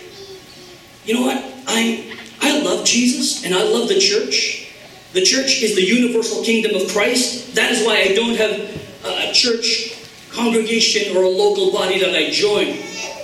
you 1.04 1.14
know 1.14 1.22
what? 1.22 1.42
I, 1.66 2.14
I 2.40 2.60
love 2.62 2.84
Jesus 2.84 3.44
and 3.44 3.54
I 3.54 3.62
love 3.62 3.88
the 3.88 3.98
church. 3.98 4.74
The 5.12 5.22
church 5.22 5.62
is 5.62 5.74
the 5.74 5.82
universal 5.82 6.44
kingdom 6.44 6.74
of 6.74 6.88
Christ. 6.92 7.54
That 7.54 7.72
is 7.72 7.86
why 7.86 8.02
I 8.02 8.14
don't 8.14 8.36
have 8.36 9.30
a 9.30 9.32
church 9.32 9.94
congregation 10.30 11.16
or 11.16 11.22
a 11.22 11.28
local 11.28 11.72
body 11.72 11.98
that 12.00 12.14
I 12.14 12.30
join. 12.30 12.76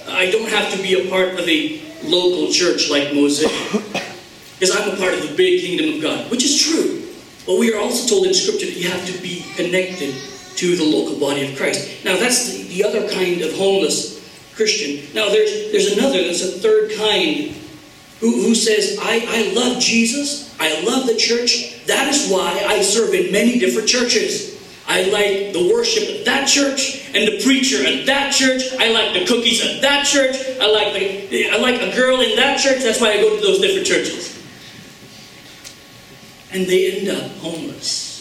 I 0.09 0.31
don't 0.31 0.49
have 0.49 0.73
to 0.73 0.83
be 0.83 1.07
a 1.07 1.11
part 1.11 1.39
of 1.39 1.47
a 1.47 1.83
local 2.05 2.51
church 2.51 2.89
like 2.89 3.13
Mosaic. 3.13 3.53
Because 4.59 4.75
I'm 4.75 4.95
a 4.95 4.97
part 4.97 5.15
of 5.15 5.29
the 5.29 5.35
big 5.37 5.61
kingdom 5.61 5.97
of 5.97 6.03
God, 6.03 6.31
which 6.31 6.45
is 6.45 6.59
true. 6.59 7.03
But 7.45 7.59
we 7.59 7.75
are 7.75 7.81
also 7.81 8.09
told 8.09 8.27
in 8.27 8.33
Scripture 8.33 8.67
that 8.67 8.77
you 8.77 8.89
have 8.89 9.05
to 9.07 9.21
be 9.21 9.45
connected 9.57 10.15
to 10.57 10.77
the 10.77 10.85
local 10.85 11.19
body 11.19 11.51
of 11.51 11.57
Christ. 11.57 12.05
Now, 12.05 12.17
that's 12.17 12.53
the, 12.53 12.63
the 12.65 12.85
other 12.85 13.09
kind 13.09 13.41
of 13.43 13.55
homeless 13.55 14.21
Christian. 14.55 15.15
Now, 15.15 15.29
there's, 15.29 15.73
there's 15.73 15.93
another, 15.93 16.23
there's 16.23 16.43
a 16.43 16.59
third 16.59 16.93
kind 16.97 17.57
who, 18.21 18.31
who 18.43 18.55
says, 18.55 18.99
I, 19.01 19.25
I 19.29 19.53
love 19.55 19.81
Jesus, 19.81 20.55
I 20.61 20.83
love 20.83 21.07
the 21.07 21.17
church, 21.17 21.85
that 21.87 22.09
is 22.09 22.31
why 22.31 22.65
I 22.69 22.83
serve 22.83 23.15
in 23.15 23.33
many 23.33 23.59
different 23.59 23.89
churches. 23.89 24.53
I 24.87 25.05
like 25.05 25.53
the 25.53 25.71
worship 25.73 26.09
at 26.09 26.25
that 26.27 26.47
church 26.49 27.09
and 27.15 27.27
the 27.27 27.43
preacher 27.43 27.87
at 27.87 28.07
that 28.07 28.33
church. 28.33 28.63
I 28.79 28.91
like 28.91 29.15
the 29.15 29.25
cookies 29.27 29.65
at 29.65 29.81
that 29.81 30.05
church. 30.07 30.37
I 30.61 30.71
like 30.71 30.93
the 30.93 31.51
I 31.51 31.57
like 31.59 31.81
a 31.81 31.95
girl 31.97 32.21
in 32.21 32.37
that 32.37 32.59
church. 32.59 32.83
That's 32.83 33.01
why 33.01 33.13
I 33.13 33.17
go 33.19 33.37
to 33.37 33.41
those 33.41 33.61
different 33.61 33.87
churches. 33.87 34.43
And 36.53 36.67
they 36.67 37.01
end 37.01 37.09
up 37.09 37.31
homeless. 37.39 38.12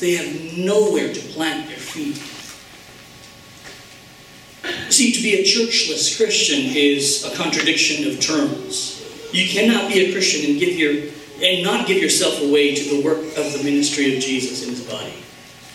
They 0.00 0.12
have 0.14 0.56
nowhere 0.56 1.12
to 1.12 1.20
plant 1.20 1.68
their 1.68 1.76
feet. 1.76 2.16
See, 4.90 5.12
to 5.12 5.22
be 5.22 5.34
a 5.34 5.44
churchless 5.44 6.16
Christian 6.16 6.76
is 6.76 7.24
a 7.24 7.34
contradiction 7.36 8.08
of 8.08 8.20
terms. 8.20 9.04
You 9.32 9.48
cannot 9.48 9.88
be 9.88 10.06
a 10.06 10.12
Christian 10.12 10.50
and 10.50 10.58
give 10.58 10.78
your 10.78 11.12
and 11.42 11.62
not 11.62 11.86
give 11.86 12.02
yourself 12.02 12.42
away 12.42 12.74
to 12.74 12.96
the 12.96 13.02
work 13.02 13.18
of 13.18 13.52
the 13.52 13.60
ministry 13.62 14.16
of 14.16 14.22
Jesus 14.22 14.64
in 14.64 14.70
his 14.70 14.84
body. 14.84 15.12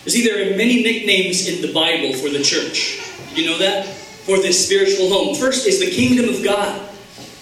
You 0.04 0.10
see, 0.10 0.22
there 0.22 0.52
are 0.52 0.56
many 0.56 0.82
nicknames 0.82 1.48
in 1.48 1.62
the 1.62 1.72
Bible 1.72 2.12
for 2.12 2.28
the 2.28 2.42
church. 2.42 3.00
You 3.34 3.46
know 3.46 3.58
that? 3.58 3.86
For 3.86 4.36
this 4.36 4.66
spiritual 4.66 5.08
home. 5.08 5.34
First 5.34 5.66
is 5.66 5.80
the 5.80 5.90
kingdom 5.90 6.28
of 6.28 6.44
God. 6.44 6.90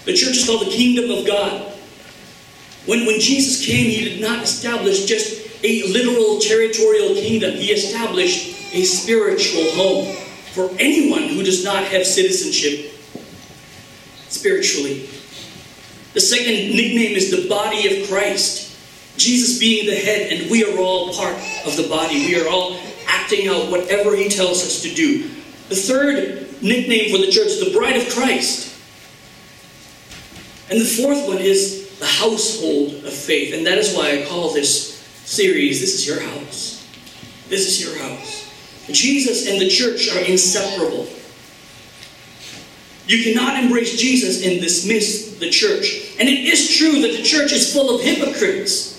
The 0.04 0.12
church 0.12 0.36
is 0.36 0.46
called 0.46 0.66
the 0.66 0.70
kingdom 0.70 1.10
of 1.10 1.26
God. 1.26 1.72
When, 2.86 3.06
when 3.06 3.18
Jesus 3.18 3.64
came, 3.64 3.86
he 3.86 4.04
did 4.04 4.20
not 4.20 4.42
establish 4.44 5.04
just 5.04 5.41
a 5.62 5.82
literal 5.92 6.40
territorial 6.40 7.14
kingdom, 7.14 7.54
he 7.54 7.70
established 7.72 8.74
a 8.74 8.84
spiritual 8.84 9.70
home 9.72 10.16
for 10.52 10.70
anyone 10.78 11.28
who 11.28 11.42
does 11.42 11.64
not 11.64 11.84
have 11.84 12.06
citizenship 12.06 12.92
spiritually. 14.28 15.08
The 16.14 16.20
second 16.20 16.76
nickname 16.76 17.16
is 17.16 17.30
the 17.30 17.48
body 17.48 18.02
of 18.02 18.08
Christ. 18.08 18.76
Jesus 19.16 19.58
being 19.58 19.86
the 19.86 19.94
head, 19.94 20.32
and 20.32 20.50
we 20.50 20.64
are 20.64 20.78
all 20.78 21.12
part 21.14 21.34
of 21.66 21.76
the 21.76 21.86
body. 21.88 22.26
We 22.26 22.40
are 22.40 22.48
all 22.48 22.78
acting 23.06 23.48
out 23.48 23.70
whatever 23.70 24.16
he 24.16 24.28
tells 24.28 24.62
us 24.62 24.82
to 24.82 24.94
do. 24.94 25.28
The 25.68 25.76
third 25.76 26.62
nickname 26.62 27.10
for 27.10 27.18
the 27.18 27.30
church 27.30 27.58
the 27.60 27.72
bride 27.72 27.96
of 27.96 28.08
Christ. 28.10 28.68
And 30.70 30.80
the 30.80 30.84
fourth 30.84 31.26
one 31.26 31.38
is 31.38 31.98
the 31.98 32.06
household 32.06 33.04
of 33.04 33.12
faith. 33.12 33.54
And 33.54 33.66
that 33.66 33.78
is 33.78 33.94
why 33.94 34.18
I 34.18 34.26
call 34.26 34.52
this 34.52 34.91
series, 35.24 35.80
This 35.80 35.94
is 35.94 36.06
Your 36.06 36.20
House. 36.20 36.86
This 37.48 37.66
is 37.68 37.84
Your 37.84 37.96
House. 37.98 38.50
Jesus 38.90 39.48
and 39.48 39.60
the 39.60 39.68
church 39.68 40.08
are 40.14 40.20
inseparable. 40.20 41.08
You 43.06 43.22
cannot 43.22 43.62
embrace 43.62 43.98
Jesus 43.98 44.46
and 44.46 44.60
dismiss 44.60 45.36
the 45.38 45.50
church. 45.50 46.14
And 46.18 46.28
it 46.28 46.44
is 46.44 46.76
true 46.76 47.00
that 47.02 47.16
the 47.16 47.22
church 47.22 47.52
is 47.52 47.72
full 47.72 47.94
of 47.94 48.00
hypocrites. 48.00 48.92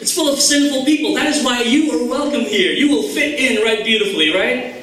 It's 0.00 0.14
full 0.14 0.32
of 0.32 0.38
sinful 0.38 0.84
people. 0.84 1.14
That 1.14 1.26
is 1.26 1.44
why 1.44 1.62
you 1.62 1.90
are 1.92 2.08
welcome 2.08 2.42
here. 2.42 2.72
You 2.72 2.88
will 2.88 3.08
fit 3.08 3.38
in 3.38 3.64
right 3.64 3.84
beautifully, 3.84 4.34
right? 4.34 4.76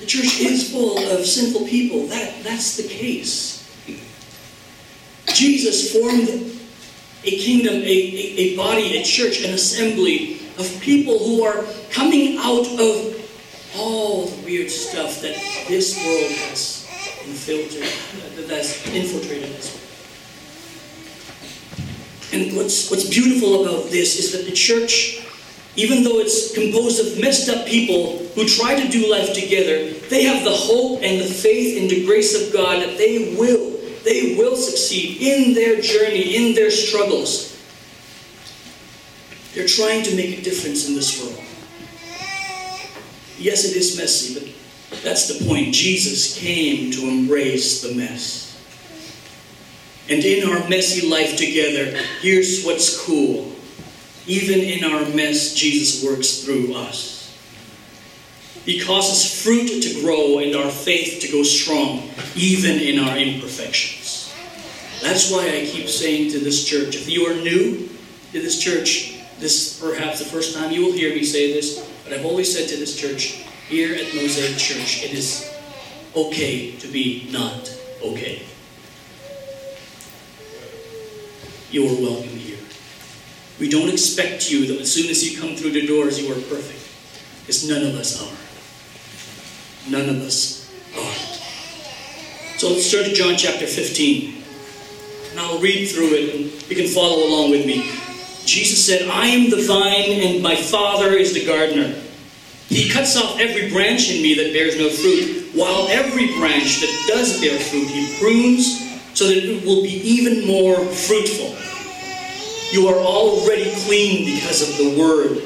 The 0.00 0.06
church 0.06 0.40
is 0.40 0.72
full 0.72 0.98
of 0.98 1.24
sinful 1.24 1.66
people. 1.66 2.06
That, 2.06 2.42
that's 2.42 2.76
the 2.76 2.88
case. 2.88 3.56
Jesus 5.34 5.92
formed 5.92 6.57
a 7.28 7.38
kingdom, 7.38 7.74
a, 7.74 7.86
a, 7.86 8.36
a 8.38 8.56
body, 8.56 8.96
a 8.96 9.02
church, 9.04 9.44
an 9.44 9.52
assembly 9.52 10.40
of 10.58 10.80
people 10.80 11.18
who 11.18 11.44
are 11.44 11.64
coming 11.90 12.38
out 12.38 12.66
of 12.80 13.14
all 13.76 14.26
the 14.26 14.44
weird 14.44 14.70
stuff 14.70 15.20
that 15.20 15.36
this 15.68 15.94
world 16.04 16.32
has 16.48 16.88
infiltrated, 17.26 18.48
that's 18.48 18.86
infiltrated 18.88 19.50
world. 19.50 19.74
And 22.32 22.56
what's, 22.56 22.90
what's 22.90 23.08
beautiful 23.08 23.62
about 23.62 23.90
this 23.90 24.18
is 24.18 24.32
that 24.32 24.46
the 24.46 24.52
church, 24.52 25.26
even 25.76 26.02
though 26.04 26.18
it's 26.18 26.54
composed 26.54 27.00
of 27.00 27.20
messed 27.20 27.48
up 27.48 27.66
people 27.66 28.18
who 28.34 28.46
try 28.46 28.80
to 28.80 28.88
do 28.88 29.10
life 29.10 29.34
together, 29.34 29.92
they 30.08 30.24
have 30.24 30.44
the 30.44 30.50
hope 30.50 31.00
and 31.02 31.20
the 31.20 31.26
faith 31.26 31.80
and 31.80 31.90
the 31.90 32.04
grace 32.06 32.34
of 32.34 32.52
God 32.52 32.82
that 32.82 32.96
they 32.96 33.34
will, 33.38 33.77
they 34.04 34.36
will 34.36 34.56
succeed 34.56 35.20
in 35.20 35.54
their 35.54 35.80
journey, 35.80 36.36
in 36.36 36.54
their 36.54 36.70
struggles. 36.70 37.56
They're 39.54 39.66
trying 39.66 40.02
to 40.04 40.14
make 40.14 40.38
a 40.38 40.42
difference 40.42 40.88
in 40.88 40.94
this 40.94 41.20
world. 41.20 41.42
Yes, 43.38 43.64
it 43.64 43.76
is 43.76 43.96
messy, 43.96 44.34
but 44.34 45.02
that's 45.02 45.28
the 45.28 45.44
point. 45.46 45.74
Jesus 45.74 46.38
came 46.38 46.90
to 46.92 47.08
embrace 47.08 47.82
the 47.82 47.94
mess. 47.94 48.46
And 50.08 50.24
in 50.24 50.48
our 50.48 50.68
messy 50.68 51.08
life 51.08 51.36
together, 51.36 51.98
here's 52.20 52.64
what's 52.64 53.04
cool. 53.04 53.52
Even 54.26 54.60
in 54.60 54.84
our 54.84 55.08
mess, 55.14 55.54
Jesus 55.54 56.04
works 56.04 56.44
through 56.44 56.74
us. 56.74 57.17
He 58.64 58.80
causes 58.80 59.42
fruit 59.42 59.82
to 59.82 60.00
grow 60.02 60.38
and 60.38 60.54
our 60.54 60.70
faith 60.70 61.20
to 61.22 61.28
go 61.28 61.42
strong, 61.42 62.10
even 62.34 62.78
in 62.78 62.98
our 62.98 63.16
imperfections. 63.16 64.32
That's 65.02 65.30
why 65.30 65.46
I 65.48 65.64
keep 65.64 65.88
saying 65.88 66.32
to 66.32 66.38
this 66.38 66.64
church 66.64 66.96
if 66.96 67.08
you 67.08 67.26
are 67.26 67.34
new 67.34 67.88
to 68.32 68.40
this 68.40 68.58
church, 68.58 69.14
this 69.38 69.72
is 69.72 69.80
perhaps 69.80 70.18
the 70.18 70.24
first 70.24 70.56
time 70.56 70.72
you 70.72 70.84
will 70.84 70.92
hear 70.92 71.14
me 71.14 71.24
say 71.24 71.52
this, 71.52 71.88
but 72.04 72.12
I've 72.12 72.26
always 72.26 72.52
said 72.52 72.68
to 72.70 72.76
this 72.76 72.96
church, 72.96 73.44
here 73.68 73.94
at 73.94 74.14
Mosaic 74.14 74.56
Church, 74.56 75.04
it 75.04 75.12
is 75.12 75.54
okay 76.16 76.72
to 76.76 76.88
be 76.88 77.28
not 77.30 77.70
okay. 78.02 78.42
You 81.70 81.86
are 81.86 82.00
welcome 82.00 82.30
here. 82.30 82.58
We 83.60 83.68
don't 83.68 83.90
expect 83.90 84.50
you 84.50 84.66
that 84.68 84.80
as 84.80 84.92
soon 84.92 85.10
as 85.10 85.22
you 85.22 85.38
come 85.38 85.54
through 85.54 85.72
the 85.72 85.86
doors, 85.86 86.18
you 86.18 86.32
are 86.32 86.40
perfect. 86.40 86.80
Because 87.40 87.68
none 87.68 87.82
of 87.82 87.94
us 87.94 88.22
are. 88.22 88.47
None 89.88 90.08
of 90.08 90.22
us 90.22 90.68
are. 90.96 91.28
So 92.58 92.70
let's 92.70 92.90
turn 92.90 93.04
to 93.04 93.14
John 93.14 93.36
chapter 93.36 93.66
15. 93.66 94.42
And 95.30 95.40
I'll 95.40 95.60
read 95.60 95.86
through 95.86 96.14
it 96.14 96.34
and 96.34 96.70
you 96.70 96.76
can 96.76 96.88
follow 96.88 97.26
along 97.26 97.50
with 97.50 97.64
me. 97.66 97.88
Jesus 98.44 98.84
said, 98.84 99.08
I 99.08 99.26
am 99.26 99.50
the 99.50 99.62
vine 99.62 100.22
and 100.26 100.42
my 100.42 100.56
Father 100.56 101.12
is 101.12 101.34
the 101.34 101.46
gardener. 101.46 101.94
He 102.68 102.90
cuts 102.90 103.16
off 103.16 103.38
every 103.38 103.70
branch 103.70 104.10
in 104.10 104.22
me 104.22 104.34
that 104.34 104.52
bears 104.52 104.76
no 104.76 104.90
fruit, 104.90 105.54
while 105.54 105.88
every 105.88 106.26
branch 106.38 106.80
that 106.80 107.04
does 107.08 107.40
bear 107.40 107.58
fruit, 107.58 107.88
he 107.88 108.18
prunes 108.18 108.84
so 109.14 109.26
that 109.26 109.36
it 109.36 109.64
will 109.64 109.82
be 109.82 110.00
even 110.02 110.46
more 110.46 110.76
fruitful. 110.84 111.56
You 112.70 112.88
are 112.88 112.98
already 112.98 113.70
clean 113.86 114.26
because 114.26 114.68
of 114.68 114.76
the 114.76 115.00
word 115.00 115.38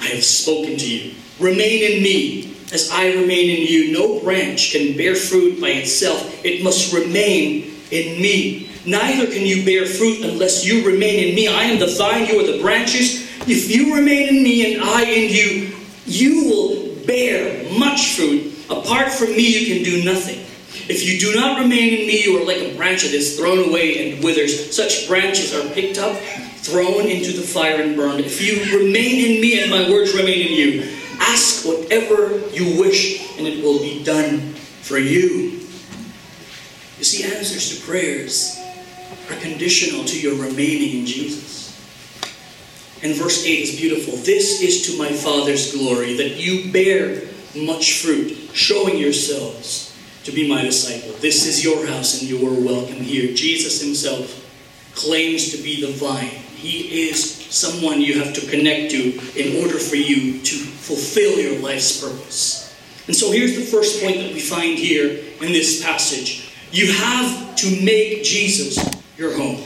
I 0.00 0.06
have 0.14 0.24
spoken 0.24 0.78
to 0.78 0.88
you. 0.88 1.14
Remain 1.38 1.92
in 1.92 2.02
me 2.02 2.51
as 2.72 2.90
I 2.92 3.12
remain 3.12 3.50
in 3.50 3.66
you. 3.66 3.92
No 3.92 4.20
branch 4.20 4.72
can 4.72 4.96
bear 4.96 5.14
fruit 5.14 5.60
by 5.60 5.68
itself, 5.68 6.44
it 6.44 6.62
must 6.62 6.92
remain 6.92 7.74
in 7.90 8.20
me. 8.20 8.70
Neither 8.84 9.26
can 9.26 9.42
you 9.46 9.64
bear 9.64 9.86
fruit 9.86 10.24
unless 10.24 10.64
you 10.64 10.84
remain 10.84 11.28
in 11.28 11.34
me. 11.34 11.46
I 11.48 11.64
am 11.64 11.78
the 11.78 11.86
vine, 11.86 12.26
you 12.26 12.40
are 12.40 12.52
the 12.52 12.60
branches. 12.60 13.22
If 13.46 13.70
you 13.70 13.94
remain 13.94 14.28
in 14.28 14.42
me 14.42 14.74
and 14.74 14.82
I 14.82 15.04
in 15.04 15.30
you, 15.32 15.76
you 16.04 16.44
will 16.48 17.06
bear 17.06 17.70
much 17.78 18.16
fruit. 18.16 18.52
Apart 18.70 19.12
from 19.12 19.28
me, 19.28 19.46
you 19.46 19.74
can 19.74 19.84
do 19.84 20.04
nothing. 20.04 20.40
If 20.88 21.06
you 21.06 21.20
do 21.20 21.38
not 21.38 21.60
remain 21.60 21.94
in 21.94 22.06
me, 22.06 22.24
you 22.24 22.42
are 22.42 22.44
like 22.44 22.58
a 22.58 22.76
branch 22.76 23.02
that 23.02 23.12
is 23.12 23.36
thrown 23.38 23.68
away 23.68 24.12
and 24.12 24.24
withers. 24.24 24.74
Such 24.74 25.06
branches 25.06 25.54
are 25.54 25.68
picked 25.74 25.98
up, 25.98 26.16
thrown 26.56 27.06
into 27.06 27.32
the 27.32 27.42
fire, 27.42 27.82
and 27.82 27.94
burned. 27.94 28.20
If 28.20 28.40
you 28.40 28.78
remain 28.78 29.34
in 29.34 29.40
me 29.40 29.60
and 29.60 29.70
my 29.70 29.88
words 29.90 30.14
remain 30.14 30.48
in 30.48 30.54
you, 30.54 31.01
ask 31.22 31.64
whatever 31.64 32.38
you 32.50 32.80
wish, 32.80 33.38
and 33.38 33.46
it 33.46 33.62
will 33.64 33.78
be 33.78 34.02
done 34.04 34.52
for 34.82 34.98
you. 34.98 35.60
You 36.98 37.04
see, 37.04 37.24
answers 37.24 37.78
to 37.78 37.86
prayers 37.86 38.58
are 39.30 39.36
conditional 39.40 40.04
to 40.04 40.20
your 40.20 40.34
remaining 40.34 41.00
in 41.00 41.06
Jesus. 41.06 41.52
And 43.02 43.14
verse 43.16 43.44
8 43.44 43.50
is 43.50 43.76
beautiful. 43.76 44.14
This 44.18 44.62
is 44.62 44.86
to 44.86 44.98
my 44.98 45.10
Father's 45.10 45.74
glory, 45.74 46.16
that 46.16 46.36
you 46.36 46.72
bear 46.72 47.22
much 47.56 48.00
fruit, 48.00 48.30
showing 48.52 48.98
yourselves 48.98 49.96
to 50.24 50.32
be 50.32 50.48
my 50.48 50.62
disciple. 50.62 51.12
This 51.18 51.46
is 51.46 51.64
your 51.64 51.86
house, 51.86 52.20
and 52.20 52.30
you 52.30 52.46
are 52.46 52.64
welcome 52.64 53.00
here. 53.00 53.34
Jesus 53.34 53.82
himself 53.82 54.38
claims 54.94 55.50
to 55.50 55.62
be 55.62 55.84
the 55.84 55.92
vine. 55.92 56.28
He 56.54 57.08
is 57.08 57.34
someone 57.52 58.00
you 58.00 58.22
have 58.22 58.34
to 58.34 58.46
connect 58.46 58.92
to 58.92 59.18
in 59.34 59.60
order 59.62 59.78
for 59.78 59.96
you 59.96 60.40
to 60.42 60.71
fulfill 60.82 61.38
your 61.38 61.60
life's 61.60 62.00
purpose. 62.00 62.74
And 63.06 63.16
so 63.16 63.32
here's 63.32 63.56
the 63.56 63.64
first 63.64 64.02
point 64.02 64.16
that 64.18 64.32
we 64.32 64.40
find 64.40 64.78
here 64.78 65.08
in 65.40 65.52
this 65.52 65.82
passage. 65.82 66.52
You 66.70 66.92
have 66.92 67.56
to 67.56 67.84
make 67.84 68.22
Jesus 68.24 68.78
your 69.16 69.36
home. 69.36 69.62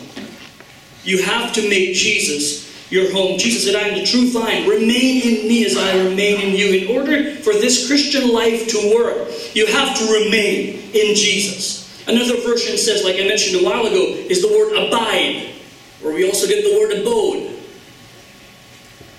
You 1.04 1.22
have 1.22 1.52
to 1.54 1.68
make 1.68 1.94
Jesus 1.94 2.66
your 2.90 3.12
home. 3.12 3.38
Jesus 3.38 3.64
said, 3.64 3.74
I 3.74 3.88
am 3.88 3.98
the 3.98 4.06
true 4.06 4.30
vine. 4.30 4.68
Remain 4.68 5.22
in 5.22 5.48
me 5.48 5.64
as 5.64 5.76
I 5.76 5.96
remain 6.04 6.40
in 6.40 6.54
you. 6.54 6.72
In 6.72 6.96
order 6.96 7.36
for 7.36 7.52
this 7.52 7.86
Christian 7.86 8.32
life 8.32 8.68
to 8.68 8.94
work, 8.94 9.28
you 9.54 9.66
have 9.66 9.96
to 9.98 10.04
remain 10.24 10.80
in 10.92 11.14
Jesus. 11.14 12.06
Another 12.08 12.40
version 12.40 12.78
says, 12.78 13.04
like 13.04 13.16
I 13.16 13.26
mentioned 13.26 13.60
a 13.60 13.64
while 13.64 13.86
ago, 13.86 14.02
is 14.28 14.42
the 14.42 14.48
word 14.48 14.86
abide, 14.86 15.52
where 16.00 16.14
we 16.14 16.26
also 16.26 16.46
get 16.46 16.62
the 16.62 16.78
word 16.78 16.92
abode. 17.00 17.55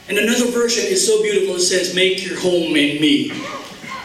And 0.10 0.18
another 0.18 0.50
version 0.52 0.86
is 0.86 1.06
so 1.06 1.22
beautiful, 1.22 1.56
it 1.56 1.62
says, 1.62 1.94
make 1.94 2.26
your 2.26 2.40
home 2.40 2.76
in 2.76 3.02
me. 3.02 3.32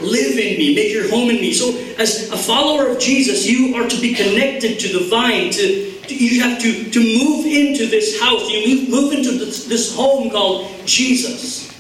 Live 0.01 0.37
in 0.37 0.59
me, 0.59 0.75
make 0.75 0.93
your 0.93 1.09
home 1.09 1.31
in 1.31 1.37
me. 1.37 1.53
So, 1.53 1.77
as 1.97 2.29
a 2.33 2.37
follower 2.37 2.89
of 2.89 2.99
Jesus, 2.99 3.47
you 3.47 3.77
are 3.77 3.89
to 3.89 4.01
be 4.01 4.15
connected 4.15 4.81
to 4.81 4.99
the 4.99 5.09
vine, 5.09 5.53
to 5.53 5.93
you 6.09 6.43
have 6.43 6.61
to, 6.61 6.91
to 6.91 7.01
move 7.01 7.47
into 7.47 7.87
this 7.87 8.21
house. 8.21 8.49
You 8.51 8.89
move 8.89 9.13
into 9.13 9.33
this, 9.33 9.67
this 9.67 9.95
home 9.95 10.31
called 10.31 10.71
Jesus. 10.87 11.71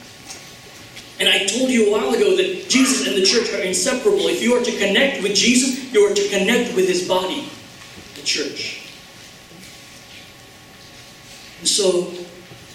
And 1.20 1.28
I 1.28 1.44
told 1.46 1.70
you 1.70 1.88
a 1.88 1.92
while 1.92 2.14
ago 2.14 2.36
that 2.36 2.68
Jesus 2.68 3.06
and 3.06 3.16
the 3.16 3.24
church 3.24 3.52
are 3.52 3.62
inseparable. 3.62 4.28
If 4.28 4.42
you 4.42 4.54
are 4.54 4.64
to 4.64 4.72
connect 4.78 5.22
with 5.22 5.34
Jesus, 5.34 5.92
you 5.92 6.00
are 6.00 6.14
to 6.14 6.28
connect 6.28 6.74
with 6.74 6.88
his 6.88 7.06
body, 7.06 7.48
the 8.14 8.22
church. 8.22 8.88
And 11.60 11.68
so, 11.68 12.12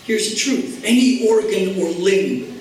here's 0.08 0.32
the 0.32 0.36
truth 0.36 0.82
any 0.84 1.28
organ 1.28 1.80
or 1.80 1.90
limb, 1.92 2.60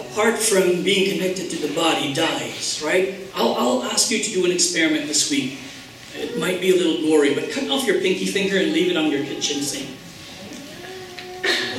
apart 0.00 0.38
from 0.38 0.82
being 0.82 1.16
connected 1.16 1.50
to 1.50 1.66
the 1.66 1.72
body, 1.74 2.12
dies, 2.14 2.82
right? 2.84 3.14
I'll, 3.34 3.54
I'll 3.54 3.82
ask 3.84 4.10
you 4.10 4.22
to 4.22 4.30
do 4.30 4.44
an 4.46 4.50
experiment 4.50 5.06
this 5.06 5.30
week. 5.30 5.58
It 6.14 6.38
might 6.38 6.60
be 6.60 6.70
a 6.70 6.76
little 6.76 7.06
gory, 7.06 7.34
but 7.34 7.50
cut 7.50 7.70
off 7.70 7.86
your 7.86 8.00
pinky 8.00 8.26
finger 8.26 8.56
and 8.56 8.72
leave 8.72 8.90
it 8.90 8.96
on 8.96 9.10
your 9.10 9.22
kitchen 9.22 9.62
sink. 9.62 9.90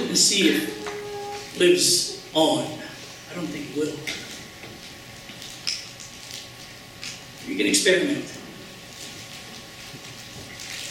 And 0.08 0.18
see 0.18 0.50
if 0.50 1.56
it 1.56 1.60
lives 1.60 2.26
on. 2.34 2.64
I 2.64 3.36
don't 3.36 3.48
think 3.48 3.72
it 3.72 3.76
will. 3.76 3.94
You 7.50 7.58
can 7.58 7.66
experiment. 7.66 8.24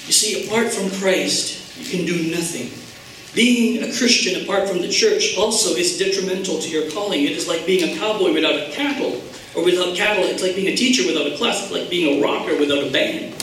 You 0.07 0.13
see, 0.13 0.47
apart 0.47 0.73
from 0.73 0.91
Christ, 1.01 1.79
you 1.79 1.85
can 1.87 2.05
do 2.07 2.31
nothing. 2.31 2.88
Being 3.35 3.83
a 3.85 3.97
Christian 3.97 4.43
apart 4.43 4.69
from 4.69 4.81
the 4.81 4.89
church 4.89 5.37
also 5.37 5.75
is 5.77 5.99
detrimental 5.99 6.59
to 6.61 6.69
your 6.69 6.91
calling. 6.91 7.25
It 7.25 7.33
is 7.33 7.47
like 7.47 7.67
being 7.67 7.95
a 7.95 7.99
cowboy 7.99 8.33
without 8.33 8.55
a 8.55 8.71
cattle, 8.73 9.23
or 9.55 9.65
without 9.65 9.95
cattle. 9.95 10.25
It's 10.25 10.43
like 10.43 10.57
being 10.57 10.69
a 10.69 10.77
teacher 10.77 11.07
without 11.07 11.31
a 11.31 11.37
class. 11.37 11.63
It's 11.63 11.73
like 11.73 11.91
being 11.91 12.19
a 12.19 12.23
rocker 12.25 12.57
without 12.59 12.87
a 12.87 12.91
band. 12.91 13.35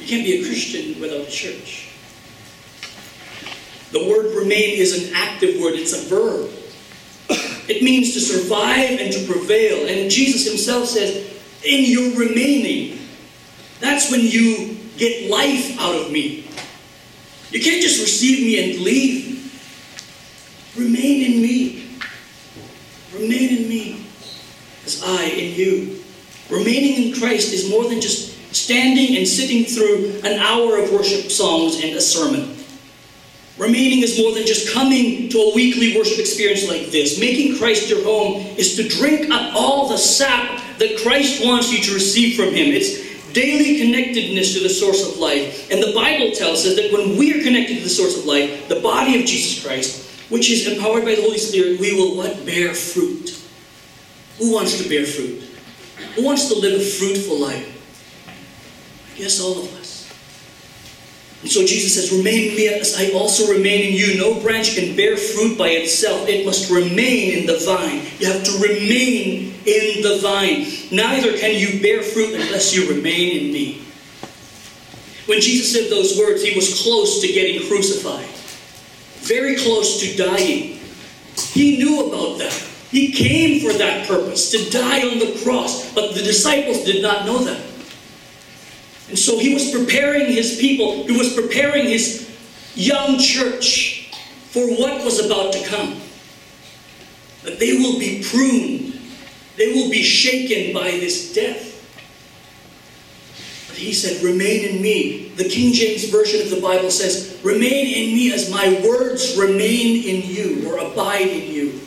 You 0.00 0.06
can't 0.06 0.24
be 0.24 0.40
a 0.40 0.44
Christian 0.44 1.00
without 1.00 1.26
a 1.26 1.30
church. 1.30 1.88
The 3.92 4.08
word 4.08 4.36
remain 4.36 4.78
is 4.78 5.08
an 5.08 5.14
active 5.14 5.60
word, 5.60 5.74
it's 5.74 5.92
a 5.92 6.08
verb. 6.08 6.50
It 7.68 7.82
means 7.82 8.14
to 8.14 8.20
survive 8.20 8.98
and 9.00 9.12
to 9.12 9.26
prevail. 9.32 9.88
And 9.88 10.10
Jesus 10.10 10.46
himself 10.46 10.86
says, 10.86 11.38
in 11.64 11.84
your 11.84 12.18
remaining, 12.18 12.98
that's 13.80 14.10
when 14.10 14.20
you 14.22 14.76
get 14.96 15.30
life 15.30 15.78
out 15.78 15.94
of 15.94 16.10
me. 16.10 16.49
You 17.50 17.60
can't 17.60 17.82
just 17.82 18.00
receive 18.00 18.46
me 18.46 18.72
and 18.72 18.82
leave. 18.82 19.30
Remain 20.76 21.32
in 21.32 21.42
me. 21.42 21.88
Remain 23.12 23.56
in 23.56 23.68
me 23.68 24.06
as 24.86 25.02
I 25.04 25.24
in 25.24 25.54
you. 25.54 26.02
Remaining 26.48 27.08
in 27.08 27.18
Christ 27.18 27.52
is 27.52 27.68
more 27.68 27.88
than 27.88 28.00
just 28.00 28.54
standing 28.54 29.16
and 29.16 29.26
sitting 29.26 29.64
through 29.64 30.20
an 30.24 30.38
hour 30.38 30.78
of 30.78 30.92
worship 30.92 31.30
songs 31.30 31.82
and 31.82 31.96
a 31.96 32.00
sermon. 32.00 32.56
Remaining 33.58 34.02
is 34.02 34.18
more 34.18 34.32
than 34.34 34.46
just 34.46 34.72
coming 34.72 35.28
to 35.28 35.38
a 35.38 35.54
weekly 35.54 35.96
worship 35.96 36.18
experience 36.18 36.66
like 36.66 36.86
this. 36.86 37.20
Making 37.20 37.58
Christ 37.58 37.90
your 37.90 38.02
home 38.04 38.40
is 38.56 38.74
to 38.76 38.88
drink 38.88 39.30
up 39.30 39.54
all 39.54 39.88
the 39.88 39.98
sap 39.98 40.62
that 40.78 40.98
Christ 41.02 41.44
wants 41.44 41.70
you 41.70 41.82
to 41.84 41.94
receive 41.94 42.36
from 42.36 42.54
Him. 42.54 42.72
It's 42.72 43.09
daily 43.32 43.78
connectedness 43.78 44.54
to 44.54 44.60
the 44.60 44.68
source 44.68 45.06
of 45.06 45.18
life. 45.18 45.70
And 45.70 45.82
the 45.82 45.92
Bible 45.94 46.32
tells 46.32 46.66
us 46.66 46.76
that 46.76 46.92
when 46.92 47.16
we 47.16 47.38
are 47.38 47.42
connected 47.42 47.76
to 47.76 47.82
the 47.82 47.88
source 47.88 48.18
of 48.18 48.24
life, 48.24 48.68
the 48.68 48.80
body 48.80 49.20
of 49.20 49.26
Jesus 49.26 49.64
Christ, 49.64 50.30
which 50.30 50.50
is 50.50 50.66
empowered 50.66 51.04
by 51.04 51.14
the 51.14 51.22
Holy 51.22 51.38
Spirit, 51.38 51.80
we 51.80 51.94
will 51.94 52.16
what? 52.16 52.44
Bear 52.46 52.74
fruit. 52.74 53.36
Who 54.38 54.52
wants 54.52 54.82
to 54.82 54.88
bear 54.88 55.04
fruit? 55.04 55.42
Who 56.16 56.24
wants 56.24 56.48
to 56.48 56.54
live 56.54 56.80
a 56.80 56.84
fruitful 56.84 57.38
life? 57.38 57.76
Yes, 59.16 59.40
all 59.40 59.60
of 59.60 59.74
us. 59.74 59.79
So 61.46 61.64
Jesus 61.64 61.94
says, 61.94 62.16
Remain 62.16 62.50
in 62.50 62.56
me 62.56 62.68
as 62.68 62.96
I 62.98 63.12
also 63.12 63.50
remain 63.50 63.92
in 63.92 63.94
you. 63.94 64.18
No 64.18 64.38
branch 64.40 64.74
can 64.74 64.94
bear 64.94 65.16
fruit 65.16 65.56
by 65.56 65.68
itself, 65.68 66.28
it 66.28 66.44
must 66.44 66.70
remain 66.70 67.38
in 67.38 67.46
the 67.46 67.58
vine. 67.64 68.02
You 68.18 68.30
have 68.30 68.44
to 68.44 68.52
remain 68.58 69.54
in 69.64 70.02
the 70.02 70.18
vine. 70.20 70.66
Neither 70.92 71.38
can 71.38 71.58
you 71.58 71.80
bear 71.80 72.02
fruit 72.02 72.34
unless 72.34 72.74
you 72.74 72.88
remain 72.90 73.46
in 73.46 73.52
me. 73.52 73.82
When 75.26 75.40
Jesus 75.40 75.72
said 75.72 75.90
those 75.90 76.18
words, 76.18 76.42
he 76.42 76.54
was 76.54 76.82
close 76.82 77.20
to 77.22 77.28
getting 77.28 77.66
crucified, 77.68 78.26
very 79.24 79.56
close 79.56 80.00
to 80.00 80.16
dying. 80.16 80.80
He 81.52 81.78
knew 81.78 82.06
about 82.06 82.38
that. 82.38 82.52
He 82.90 83.12
came 83.12 83.60
for 83.60 83.72
that 83.78 84.08
purpose, 84.08 84.50
to 84.50 84.70
die 84.70 85.08
on 85.08 85.20
the 85.20 85.40
cross. 85.44 85.94
But 85.94 86.14
the 86.14 86.22
disciples 86.22 86.84
did 86.84 87.00
not 87.02 87.24
know 87.24 87.38
that. 87.44 87.69
And 89.10 89.18
so 89.18 89.40
he 89.40 89.52
was 89.52 89.72
preparing 89.72 90.26
his 90.26 90.56
people, 90.60 91.04
he 91.04 91.18
was 91.18 91.34
preparing 91.34 91.86
his 91.86 92.30
young 92.76 93.18
church 93.18 94.08
for 94.50 94.64
what 94.76 95.04
was 95.04 95.24
about 95.24 95.52
to 95.52 95.66
come. 95.66 96.00
That 97.42 97.58
they 97.58 97.76
will 97.76 97.98
be 97.98 98.22
pruned, 98.22 99.00
they 99.56 99.72
will 99.72 99.90
be 99.90 100.04
shaken 100.04 100.72
by 100.72 100.90
this 100.90 101.34
death. 101.34 101.66
But 103.68 103.78
he 103.78 103.92
said, 103.92 104.22
Remain 104.22 104.76
in 104.76 104.80
me. 104.80 105.30
The 105.30 105.48
King 105.48 105.72
James 105.72 106.04
Version 106.04 106.42
of 106.42 106.50
the 106.50 106.60
Bible 106.60 106.92
says, 106.92 107.40
Remain 107.42 107.86
in 107.86 108.14
me 108.14 108.32
as 108.32 108.48
my 108.48 108.80
words 108.86 109.36
remain 109.36 110.04
in 110.04 110.22
you 110.22 110.70
or 110.70 110.78
abide 110.78 111.26
in 111.26 111.52
you. 111.52 111.80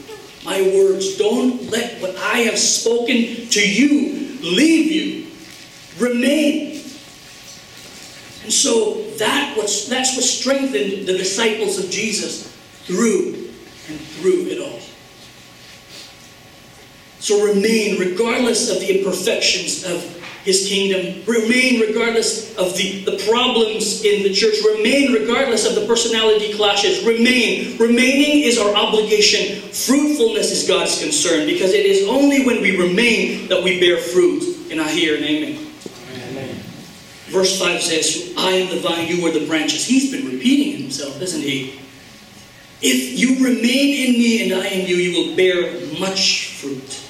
My 0.44 0.62
words, 0.62 1.18
don't 1.18 1.70
let 1.72 2.02
what 2.02 2.18
I 2.18 2.40
have 2.40 2.60
spoken 2.60 3.48
to 3.48 3.62
you 3.62 4.40
leave 4.42 4.92
you. 4.92 5.32
Remain. 6.00 6.73
So 8.54 9.02
that 9.18 9.58
was, 9.58 9.88
that's 9.90 10.16
what 10.16 10.24
strengthened 10.24 11.08
the 11.08 11.18
disciples 11.18 11.84
of 11.84 11.90
Jesus 11.90 12.52
through 12.84 13.34
and 13.90 14.00
through 14.00 14.48
it 14.48 14.60
all. 14.60 14.80
So 17.20 17.46
remain 17.46 18.00
regardless 18.00 18.70
of 18.70 18.80
the 18.80 19.00
imperfections 19.00 19.86
of 19.86 20.04
his 20.44 20.68
kingdom. 20.68 21.24
Remain 21.26 21.80
regardless 21.80 22.54
of 22.58 22.76
the, 22.76 23.06
the 23.06 23.24
problems 23.30 24.04
in 24.04 24.24
the 24.24 24.34
church. 24.34 24.56
Remain 24.76 25.14
regardless 25.14 25.66
of 25.66 25.76
the 25.76 25.88
personality 25.88 26.54
clashes. 26.54 27.06
Remain. 27.06 27.78
Remaining 27.78 28.44
is 28.44 28.60
our 28.60 28.76
obligation. 28.76 29.62
Fruitfulness 29.70 30.52
is 30.52 30.68
God's 30.68 31.02
concern 31.02 31.46
because 31.46 31.72
it 31.72 31.86
is 31.86 32.08
only 32.10 32.46
when 32.46 32.62
we 32.62 32.78
remain 32.78 33.48
that 33.48 33.64
we 33.64 33.80
bear 33.80 33.98
fruit. 33.98 34.70
And 34.70 34.82
I 34.82 34.92
hear 34.92 35.16
an 35.16 35.24
amen. 35.24 35.63
Verse 37.34 37.60
5 37.60 37.82
says, 37.82 38.32
I 38.38 38.52
am 38.52 38.70
the 38.70 38.80
vine, 38.80 39.08
you 39.08 39.26
are 39.26 39.32
the 39.32 39.48
branches. 39.48 39.88
He's 39.88 40.12
been 40.12 40.32
repeating 40.32 40.84
himself, 40.84 41.20
isn't 41.20 41.42
he? 41.42 41.80
If 42.80 43.18
you 43.20 43.44
remain 43.44 44.08
in 44.08 44.14
me 44.14 44.44
and 44.44 44.62
I 44.62 44.68
in 44.68 44.86
you, 44.86 44.98
you 44.98 45.18
will 45.18 45.36
bear 45.36 46.00
much 46.00 46.54
fruit. 46.60 47.02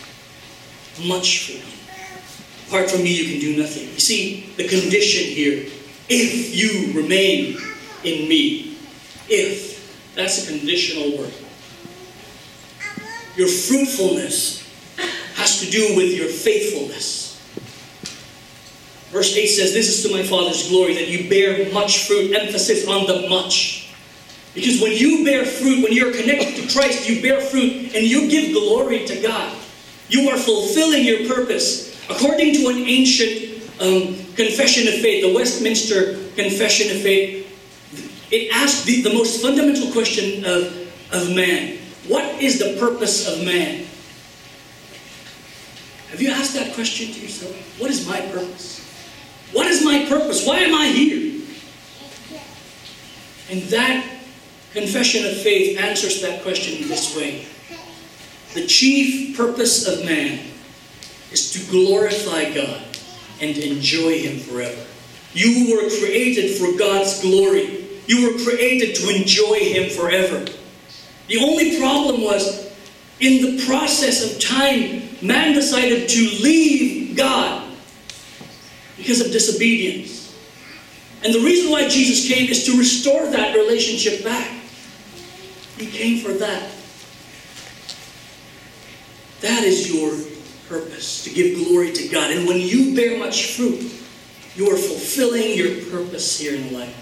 Much 1.05 1.45
fruit. 1.45 2.69
Apart 2.69 2.89
from 2.89 3.03
me, 3.03 3.13
you 3.13 3.31
can 3.31 3.41
do 3.41 3.61
nothing. 3.61 3.89
You 3.89 3.99
see, 3.99 4.49
the 4.55 4.65
condition 4.65 5.25
here, 5.25 5.69
if 6.07 6.55
you 6.55 6.93
remain 6.93 7.57
in 8.05 8.29
me, 8.29 8.77
if, 9.27 10.15
that's 10.15 10.47
a 10.47 10.57
conditional 10.57 11.17
word. 11.17 11.33
Your 13.35 13.49
fruitfulness 13.49 14.63
has 15.35 15.59
to 15.59 15.69
do 15.69 15.97
with 15.97 16.15
your 16.15 16.29
faithfulness. 16.29 17.22
Verse 19.13 19.37
8 19.37 19.45
says, 19.45 19.73
This 19.73 19.89
is 19.89 20.09
to 20.09 20.17
my 20.17 20.23
Father's 20.23 20.67
glory 20.69 20.95
that 20.95 21.07
you 21.07 21.29
bear 21.29 21.71
much 21.71 22.07
fruit, 22.07 22.33
emphasis 22.33 22.87
on 22.87 23.05
the 23.05 23.29
much. 23.29 23.93
Because 24.55 24.81
when 24.81 24.91
you 24.91 25.23
bear 25.23 25.45
fruit, 25.45 25.83
when 25.83 25.93
you're 25.93 26.11
connected 26.11 26.55
to 26.55 26.73
Christ, 26.73 27.07
you 27.07 27.21
bear 27.21 27.39
fruit 27.39 27.93
and 27.93 28.03
you 28.03 28.27
give 28.27 28.53
glory 28.53 29.05
to 29.05 29.21
God. 29.21 29.55
You 30.09 30.29
are 30.29 30.37
fulfilling 30.37 31.05
your 31.05 31.27
purpose. 31.27 31.93
According 32.09 32.55
to 32.55 32.69
an 32.69 32.77
ancient 32.77 33.61
um, 33.79 34.15
confession 34.33 34.87
of 34.87 34.95
faith, 34.95 35.23
the 35.23 35.33
Westminster 35.33 36.13
Confession 36.35 36.95
of 36.95 37.03
Faith, 37.03 37.41
it 38.31 38.51
asked 38.51 38.87
the, 38.87 39.03
the 39.03 39.13
most 39.13 39.43
fundamental 39.43 39.91
question 39.91 40.43
of, 40.43 40.73
of 41.13 41.35
man 41.35 41.77
What 42.07 42.41
is 42.41 42.57
the 42.57 42.79
purpose 42.79 43.27
of 43.27 43.45
man? 43.45 43.85
Have 46.09 46.19
you 46.19 46.31
asked 46.31 46.55
that 46.55 46.73
question 46.73 47.13
to 47.13 47.19
yourself? 47.19 47.79
What 47.79 47.91
is 47.91 48.07
my 48.07 48.19
purpose? 48.21 48.82
What 49.53 49.67
is 49.67 49.85
my 49.85 50.05
purpose? 50.09 50.45
Why 50.45 50.57
am 50.59 50.75
I 50.75 50.87
here? 50.87 51.41
And 53.51 53.61
that 53.69 54.09
confession 54.73 55.25
of 55.25 55.37
faith 55.41 55.79
answers 55.79 56.21
that 56.23 56.41
question 56.41 56.81
in 56.81 56.89
this 56.89 57.15
way 57.15 57.45
The 58.55 58.65
chief 58.65 59.37
purpose 59.37 59.87
of 59.87 60.05
man 60.05 60.39
is 61.31 61.51
to 61.53 61.71
glorify 61.71 62.51
God 62.53 62.83
and 63.39 63.55
enjoy 63.57 64.19
Him 64.19 64.39
forever. 64.39 64.85
You 65.33 65.75
were 65.75 65.89
created 65.99 66.57
for 66.57 66.77
God's 66.77 67.21
glory. 67.21 67.85
You 68.07 68.31
were 68.31 68.43
created 68.43 68.95
to 68.95 69.15
enjoy 69.15 69.59
Him 69.59 69.89
forever. 69.89 70.45
The 71.27 71.37
only 71.39 71.79
problem 71.79 72.21
was, 72.21 72.71
in 73.19 73.55
the 73.55 73.65
process 73.65 74.33
of 74.33 74.41
time, 74.41 75.03
man 75.21 75.53
decided 75.53 76.09
to 76.09 76.21
leave 76.43 77.15
God 77.15 77.62
because 79.03 79.19
of 79.19 79.33
disobedience. 79.33 80.33
And 81.23 81.33
the 81.33 81.39
reason 81.39 81.69
why 81.69 81.89
Jesus 81.89 82.25
came 82.27 82.49
is 82.49 82.65
to 82.65 82.77
restore 82.77 83.27
that 83.27 83.53
relationship 83.53 84.23
back. 84.23 84.49
He 85.77 85.87
came 85.87 86.23
for 86.23 86.31
that. 86.33 86.71
That 89.41 89.63
is 89.63 89.93
your 89.93 90.17
purpose, 90.69 91.25
to 91.25 91.29
give 91.29 91.67
glory 91.67 91.91
to 91.91 92.07
God. 92.07 92.31
And 92.31 92.47
when 92.47 92.59
you 92.59 92.95
bear 92.95 93.19
much 93.19 93.57
fruit, 93.57 93.91
you 94.55 94.69
are 94.69 94.77
fulfilling 94.77 95.57
your 95.57 95.83
purpose 95.91 96.39
here 96.39 96.55
in 96.55 96.73
life. 96.73 96.99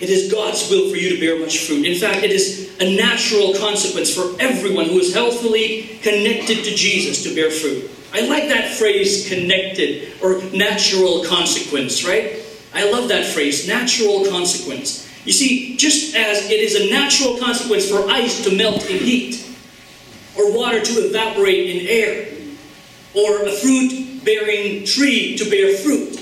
It 0.00 0.08
is 0.08 0.30
God's 0.30 0.70
will 0.70 0.90
for 0.90 0.96
you 0.96 1.16
to 1.16 1.20
bear 1.20 1.40
much 1.40 1.66
fruit. 1.66 1.84
In 1.84 1.98
fact, 1.98 2.24
it 2.24 2.30
is 2.30 2.76
a 2.78 2.96
natural 2.96 3.54
consequence 3.54 4.14
for 4.14 4.40
everyone 4.40 4.86
who 4.86 4.98
is 4.98 5.14
healthily 5.14 5.98
connected 6.02 6.64
to 6.64 6.74
Jesus 6.74 7.24
to 7.24 7.34
bear 7.34 7.50
fruit. 7.50 7.90
I 8.14 8.20
like 8.28 8.48
that 8.48 8.76
phrase, 8.78 9.28
connected, 9.28 10.12
or 10.22 10.40
natural 10.56 11.24
consequence, 11.24 12.04
right? 12.04 12.40
I 12.72 12.88
love 12.90 13.08
that 13.08 13.26
phrase, 13.26 13.66
natural 13.66 14.24
consequence. 14.30 15.10
You 15.24 15.32
see, 15.32 15.76
just 15.76 16.14
as 16.14 16.48
it 16.48 16.60
is 16.60 16.76
a 16.76 16.90
natural 16.90 17.38
consequence 17.38 17.90
for 17.90 18.08
ice 18.08 18.44
to 18.44 18.56
melt 18.56 18.88
in 18.88 18.98
heat, 18.98 19.44
or 20.38 20.56
water 20.56 20.80
to 20.80 20.92
evaporate 21.06 21.70
in 21.70 21.88
air, 21.88 22.28
or 23.14 23.46
a 23.46 23.52
fruit 23.52 24.24
bearing 24.24 24.84
tree 24.84 25.36
to 25.36 25.50
bear 25.50 25.76
fruit. 25.78 26.20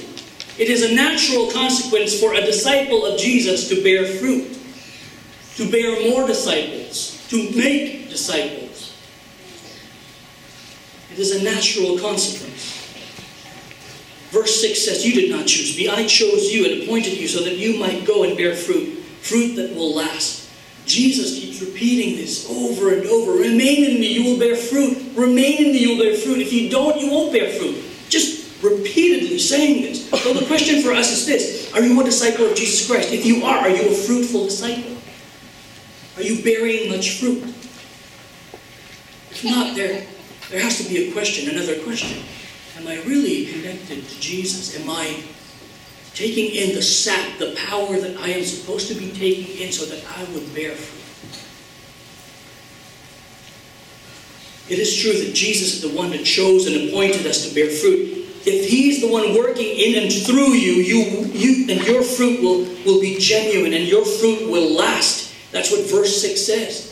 It 0.59 0.69
is 0.69 0.83
a 0.83 0.95
natural 0.95 1.51
consequence 1.51 2.19
for 2.19 2.35
a 2.35 2.41
disciple 2.41 3.05
of 3.05 3.19
Jesus 3.19 3.69
to 3.69 3.83
bear 3.83 4.07
fruit, 4.07 4.59
to 5.57 5.71
bear 5.71 6.11
more 6.11 6.27
disciples, 6.27 7.27
to 7.29 7.51
make 7.57 8.09
disciples. 8.09 8.72
It 11.12 11.18
is 11.18 11.40
a 11.40 11.44
natural 11.44 11.98
consequence. 11.98 12.79
Verse 14.31 14.62
6 14.62 14.87
says, 14.87 15.07
You 15.07 15.12
did 15.12 15.31
not 15.31 15.46
choose 15.46 15.77
me. 15.77 15.90
I 15.90 16.07
chose 16.07 16.51
you 16.51 16.64
and 16.64 16.83
appointed 16.83 17.18
you 17.18 17.29
so 17.29 17.44
that 17.44 17.59
you 17.59 17.79
might 17.79 18.07
go 18.07 18.25
and 18.25 18.37
bear 18.37 18.55
fruit, 18.55 18.98
fruit 19.20 19.57
that 19.57 19.75
will 19.77 19.94
last. 19.94 20.51
Jesus 20.87 21.38
keeps 21.38 21.61
repeating 21.61 22.16
this 22.16 22.48
over 22.51 22.94
and 22.94 23.07
over. 23.07 23.33
Remain 23.33 23.85
in 23.85 24.01
me, 24.01 24.14
you 24.14 24.25
will 24.25 24.38
bear 24.38 24.57
fruit. 24.57 24.98
Remain 25.14 25.66
in 25.66 25.72
me, 25.72 25.79
you 25.79 25.90
will 25.90 26.05
bear 26.05 26.16
fruit. 26.16 26.38
If 26.38 26.53
you 26.53 26.70
don't, 26.70 26.98
you 26.98 27.11
won't 27.11 27.33
bear 27.33 27.53
fruit. 27.53 27.77
Just 28.09 28.62
repeatedly 28.62 29.38
saying 29.38 29.83
this. 29.83 30.09
So 30.09 30.33
the 30.33 30.46
question 30.46 30.83
for 30.83 30.92
us 30.92 31.12
is 31.12 31.27
this 31.27 31.72
Are 31.75 31.83
you 31.83 32.01
a 32.01 32.05
disciple 32.05 32.46
of 32.46 32.57
Jesus 32.57 32.87
Christ? 32.88 33.12
If 33.12 33.27
you 33.27 33.44
are, 33.44 33.59
are 33.59 33.68
you 33.68 33.90
a 33.90 33.94
fruitful 33.94 34.44
disciple? 34.44 34.96
Are 36.16 36.22
you 36.22 36.42
bearing 36.42 36.90
much 36.90 37.18
fruit? 37.18 37.42
If 39.31 39.44
not, 39.44 39.77
there, 39.77 40.07
there 40.53 40.61
has 40.61 40.79
to 40.81 40.88
be 40.88 41.09
a 41.09 41.12
question, 41.12 41.51
another 41.51 41.83
question. 41.83 42.23
Am 42.77 42.87
I 42.87 43.03
really 43.03 43.47
connected 43.47 44.07
to 44.07 44.21
Jesus? 44.21 44.79
Am 44.79 44.88
I 44.88 45.25
taking 46.15 46.55
in 46.55 46.75
the 46.75 46.83
sap, 46.83 47.38
the 47.38 47.55
power 47.67 47.99
that 47.99 48.17
I 48.19 48.29
am 48.29 48.45
supposed 48.45 48.88
to 48.88 48.95
be 48.95 49.11
taking 49.12 49.62
in 49.62 49.73
so 49.73 49.87
that 49.87 50.05
I 50.17 50.25
would 50.33 50.55
bear 50.55 50.73
fruit. 50.73 51.01
It 54.71 54.79
is 54.79 54.97
true 54.97 55.12
that 55.12 55.35
Jesus 55.35 55.75
is 55.75 55.83
the 55.83 55.97
one 55.97 56.11
that 56.11 56.25
chose 56.25 56.67
and 56.67 56.88
appointed 56.88 57.27
us 57.27 57.49
to 57.49 57.55
bear 57.55 57.69
fruit. 57.69 58.29
If 58.45 58.69
He's 58.69 59.01
the 59.01 59.11
one 59.11 59.35
working 59.35 59.67
in 59.67 60.03
and 60.03 60.12
through 60.12 60.53
you, 60.53 60.83
you, 60.83 61.25
you 61.33 61.73
and 61.73 61.83
your 61.87 62.03
fruit 62.03 62.41
will, 62.41 62.65
will 62.85 63.01
be 63.01 63.19
genuine 63.19 63.73
and 63.73 63.85
your 63.85 64.05
fruit 64.05 64.51
will 64.51 64.75
last. 64.75 65.33
That's 65.51 65.71
what 65.71 65.88
verse 65.91 66.21
6 66.21 66.41
says. 66.41 66.92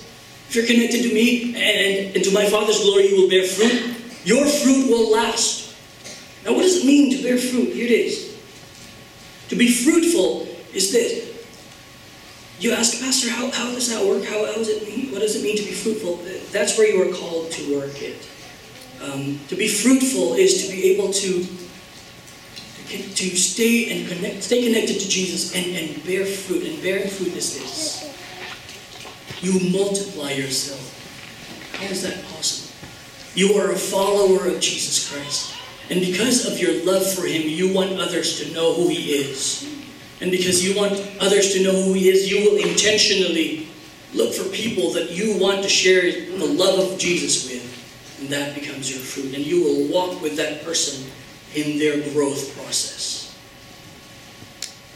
If 0.50 0.56
you're 0.56 0.66
connected 0.66 1.02
to 1.04 1.14
me 1.14 1.54
and, 1.54 2.16
and 2.16 2.24
to 2.24 2.32
my 2.32 2.44
Father's 2.44 2.82
glory, 2.82 3.06
you 3.06 3.22
will 3.22 3.28
bear 3.28 3.46
fruit. 3.46 3.94
Your 4.24 4.44
fruit 4.44 4.90
will 4.90 5.12
last. 5.12 5.76
Now, 6.44 6.54
what 6.54 6.62
does 6.62 6.82
it 6.82 6.86
mean 6.86 7.16
to 7.16 7.22
bear 7.22 7.38
fruit? 7.38 7.72
Here 7.72 7.86
it 7.86 7.92
is. 7.92 8.36
To 9.50 9.54
be 9.54 9.70
fruitful 9.70 10.48
is 10.74 10.90
this. 10.90 11.30
You 12.58 12.72
ask, 12.72 13.00
Pastor, 13.00 13.30
how, 13.30 13.48
how 13.52 13.66
does 13.66 13.90
that 13.90 14.04
work? 14.04 14.24
How, 14.24 14.44
how 14.44 14.54
does 14.54 14.68
it 14.68 14.88
mean? 14.88 15.12
What 15.12 15.20
does 15.20 15.36
it 15.36 15.44
mean 15.44 15.56
to 15.56 15.62
be 15.62 15.70
fruitful? 15.70 16.16
That's 16.50 16.76
where 16.76 16.92
you 16.92 17.00
are 17.00 17.14
called 17.14 17.52
to 17.52 17.78
work 17.78 18.02
it. 18.02 18.28
Um, 19.00 19.38
to 19.46 19.54
be 19.54 19.68
fruitful 19.68 20.34
is 20.34 20.66
to 20.66 20.72
be 20.72 20.90
able 20.90 21.12
to 21.12 21.46
to 22.90 23.36
stay 23.36 23.88
and 23.92 24.08
connect, 24.08 24.42
stay 24.42 24.66
connected 24.66 24.98
to 24.98 25.08
Jesus 25.08 25.54
and, 25.54 25.76
and 25.76 26.04
bear 26.04 26.26
fruit. 26.26 26.64
And 26.64 26.82
bearing 26.82 27.08
fruit 27.08 27.36
is 27.36 27.54
this. 27.54 27.99
You 29.40 29.70
multiply 29.70 30.32
yourself. 30.32 30.86
How 31.74 31.86
is 31.86 32.02
that 32.02 32.24
possible? 32.32 32.74
You 33.34 33.54
are 33.54 33.72
a 33.72 33.76
follower 33.76 34.46
of 34.46 34.60
Jesus 34.60 35.10
Christ. 35.10 35.56
And 35.88 36.00
because 36.00 36.46
of 36.46 36.58
your 36.58 36.84
love 36.84 37.10
for 37.14 37.26
him, 37.26 37.42
you 37.48 37.72
want 37.72 37.98
others 37.98 38.38
to 38.40 38.52
know 38.52 38.74
who 38.74 38.88
he 38.88 39.12
is. 39.12 39.66
And 40.20 40.30
because 40.30 40.64
you 40.64 40.76
want 40.78 40.92
others 41.20 41.54
to 41.54 41.62
know 41.62 41.72
who 41.72 41.94
he 41.94 42.10
is, 42.10 42.30
you 42.30 42.50
will 42.50 42.58
intentionally 42.58 43.68
look 44.12 44.34
for 44.34 44.48
people 44.50 44.92
that 44.92 45.10
you 45.10 45.38
want 45.38 45.62
to 45.62 45.68
share 45.68 46.02
the 46.02 46.46
love 46.46 46.92
of 46.92 46.98
Jesus 46.98 47.50
with. 47.50 48.20
And 48.20 48.28
that 48.28 48.54
becomes 48.54 48.90
your 48.90 49.00
fruit. 49.00 49.34
And 49.34 49.46
you 49.46 49.64
will 49.64 49.92
walk 49.92 50.20
with 50.20 50.36
that 50.36 50.62
person 50.64 51.10
in 51.54 51.78
their 51.78 51.96
growth 52.12 52.54
process. 52.56 53.19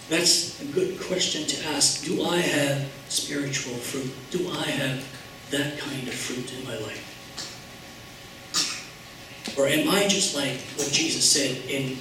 That's 0.08 0.60
a 0.60 0.66
good 0.66 1.00
question 1.00 1.46
to 1.46 1.66
ask. 1.68 2.04
Do 2.04 2.24
I 2.24 2.36
have 2.36 2.90
spiritual 3.08 3.74
fruit? 3.74 4.12
Do 4.30 4.50
I 4.50 4.66
have 4.66 5.04
that 5.50 5.78
kind 5.78 6.06
of 6.06 6.14
fruit 6.14 6.52
in 6.52 6.64
my 6.64 6.76
life? 6.78 7.10
Or 9.58 9.66
am 9.66 9.88
I 9.88 10.06
just 10.08 10.34
like 10.34 10.60
what 10.76 10.90
Jesus 10.90 11.30
said 11.30 11.56
in 11.70 11.96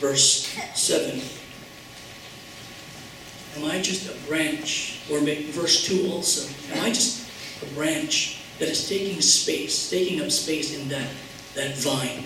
verse 0.00 0.46
7? 0.74 1.20
Am 3.56 3.70
I 3.70 3.80
just 3.80 4.08
a 4.10 4.28
branch? 4.28 5.00
Or 5.10 5.20
verse 5.20 5.86
2 5.86 6.10
also. 6.10 6.52
Am 6.74 6.84
I 6.84 6.88
just 6.88 7.26
a 7.62 7.66
branch 7.74 8.42
that 8.58 8.68
is 8.68 8.88
taking 8.88 9.20
space, 9.20 9.90
taking 9.90 10.20
up 10.20 10.30
space 10.30 10.78
in 10.78 10.88
that, 10.88 11.08
that 11.54 11.76
vine. 11.76 12.24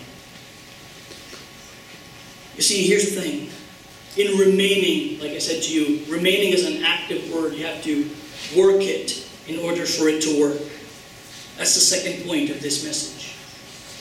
You 2.57 2.63
see, 2.63 2.87
here's 2.87 3.15
the 3.15 3.21
thing. 3.21 3.51
In 4.21 4.37
remaining, 4.37 5.19
like 5.19 5.31
I 5.31 5.39
said 5.39 5.63
to 5.63 5.73
you, 5.73 6.05
remaining 6.05 6.53
is 6.53 6.67
an 6.67 6.85
active 6.85 7.33
word. 7.33 7.55
You 7.55 7.65
have 7.65 7.83
to 7.85 8.03
work 8.55 8.83
it 8.83 9.27
in 9.49 9.59
order 9.61 9.87
for 9.87 10.11
it 10.11 10.21
to 10.25 10.39
work. 10.39 10.61
That's 11.57 11.75
the 11.75 11.81
second 11.81 12.27
point 12.27 12.51
of 12.51 12.61
this 12.61 12.85
message. 12.85 13.35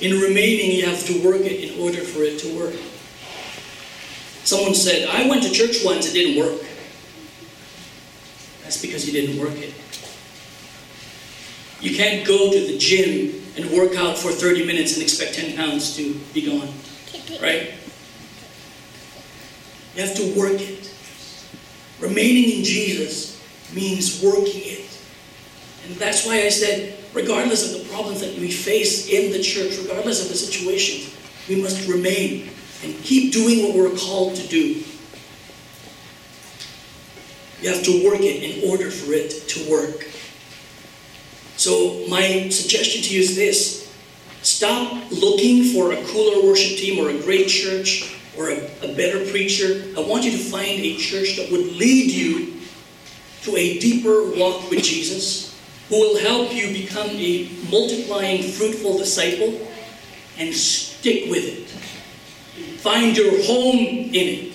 In 0.04 0.20
remaining, 0.20 0.72
you 0.72 0.86
have 0.88 1.06
to 1.06 1.24
work 1.24 1.40
it 1.40 1.72
in 1.72 1.80
order 1.82 2.02
for 2.02 2.24
it 2.24 2.38
to 2.40 2.58
work. 2.58 2.76
Someone 4.44 4.76
said, 4.76 5.08
I 5.08 5.30
went 5.30 5.44
to 5.44 5.52
church 5.52 5.86
once, 5.86 6.06
it 6.10 6.14
didn't 6.14 6.44
work. 6.44 6.68
That's 8.64 8.82
because 8.82 9.08
you 9.08 9.14
didn't 9.14 9.40
work 9.40 9.56
it. 9.56 9.74
You 11.80 11.96
can't 11.96 12.28
go 12.28 12.52
to 12.52 12.60
the 12.60 12.78
gym 12.78 13.42
and 13.56 13.72
work 13.72 13.96
out 13.96 14.18
for 14.18 14.34
30 14.34 14.66
minutes 14.66 14.96
and 14.96 15.02
expect 15.02 15.36
10 15.36 15.56
pounds 15.56 15.96
to 15.96 16.14
be 16.34 16.42
gone. 16.42 16.74
Right? 17.42 17.79
You 19.96 20.06
have 20.06 20.16
to 20.16 20.40
work 20.40 20.60
it. 20.60 20.94
Remaining 22.00 22.60
in 22.60 22.64
Jesus 22.64 23.42
means 23.74 24.22
working 24.24 24.62
it. 24.64 24.86
And 25.86 25.96
that's 25.96 26.26
why 26.26 26.44
I 26.44 26.50
said, 26.50 26.98
regardless 27.14 27.74
of 27.74 27.82
the 27.82 27.90
problems 27.90 28.22
that 28.22 28.38
we 28.38 28.52
face 28.52 29.10
in 29.10 29.32
the 29.32 29.42
church, 29.42 29.78
regardless 29.78 30.24
of 30.24 30.30
the 30.30 30.36
situation, 30.36 31.12
we 31.48 31.62
must 31.62 31.88
remain 31.88 32.50
and 32.84 32.96
keep 33.04 33.34
doing 33.34 33.64
what 33.64 33.76
we're 33.76 33.98
called 33.98 34.36
to 34.36 34.48
do. 34.48 34.84
You 37.62 37.70
have 37.70 37.84
to 37.84 38.06
work 38.06 38.22
it 38.22 38.44
in 38.44 38.70
order 38.70 38.90
for 38.90 39.12
it 39.12 39.32
to 39.50 39.70
work. 39.70 40.08
So, 41.58 42.06
my 42.08 42.48
suggestion 42.50 43.02
to 43.04 43.14
you 43.14 43.20
is 43.20 43.36
this 43.36 43.94
stop 44.44 45.12
looking 45.12 45.74
for 45.74 45.92
a 45.92 46.02
cooler 46.06 46.46
worship 46.46 46.78
team 46.78 47.04
or 47.04 47.10
a 47.10 47.22
great 47.22 47.50
church 47.50 48.16
or 48.40 48.50
a, 48.50 48.58
a 48.84 48.96
better 48.96 49.30
preacher. 49.30 49.84
I 49.98 50.00
want 50.00 50.24
you 50.24 50.32
to 50.32 50.38
find 50.38 50.80
a 50.80 50.96
church 50.96 51.36
that 51.36 51.52
would 51.52 51.74
lead 51.76 52.10
you 52.10 52.54
to 53.42 53.56
a 53.56 53.78
deeper 53.80 54.32
walk 54.40 54.70
with 54.70 54.82
Jesus, 54.82 55.60
who 55.90 56.00
will 56.00 56.20
help 56.20 56.54
you 56.54 56.72
become 56.72 57.10
a 57.10 57.50
multiplying, 57.70 58.44
fruitful 58.44 58.98
disciple 58.98 59.68
and 60.38 60.54
stick 60.54 61.30
with 61.30 61.44
it. 61.44 61.68
Find 62.80 63.16
your 63.18 63.44
home 63.44 63.78
in 63.78 64.14
it. 64.14 64.54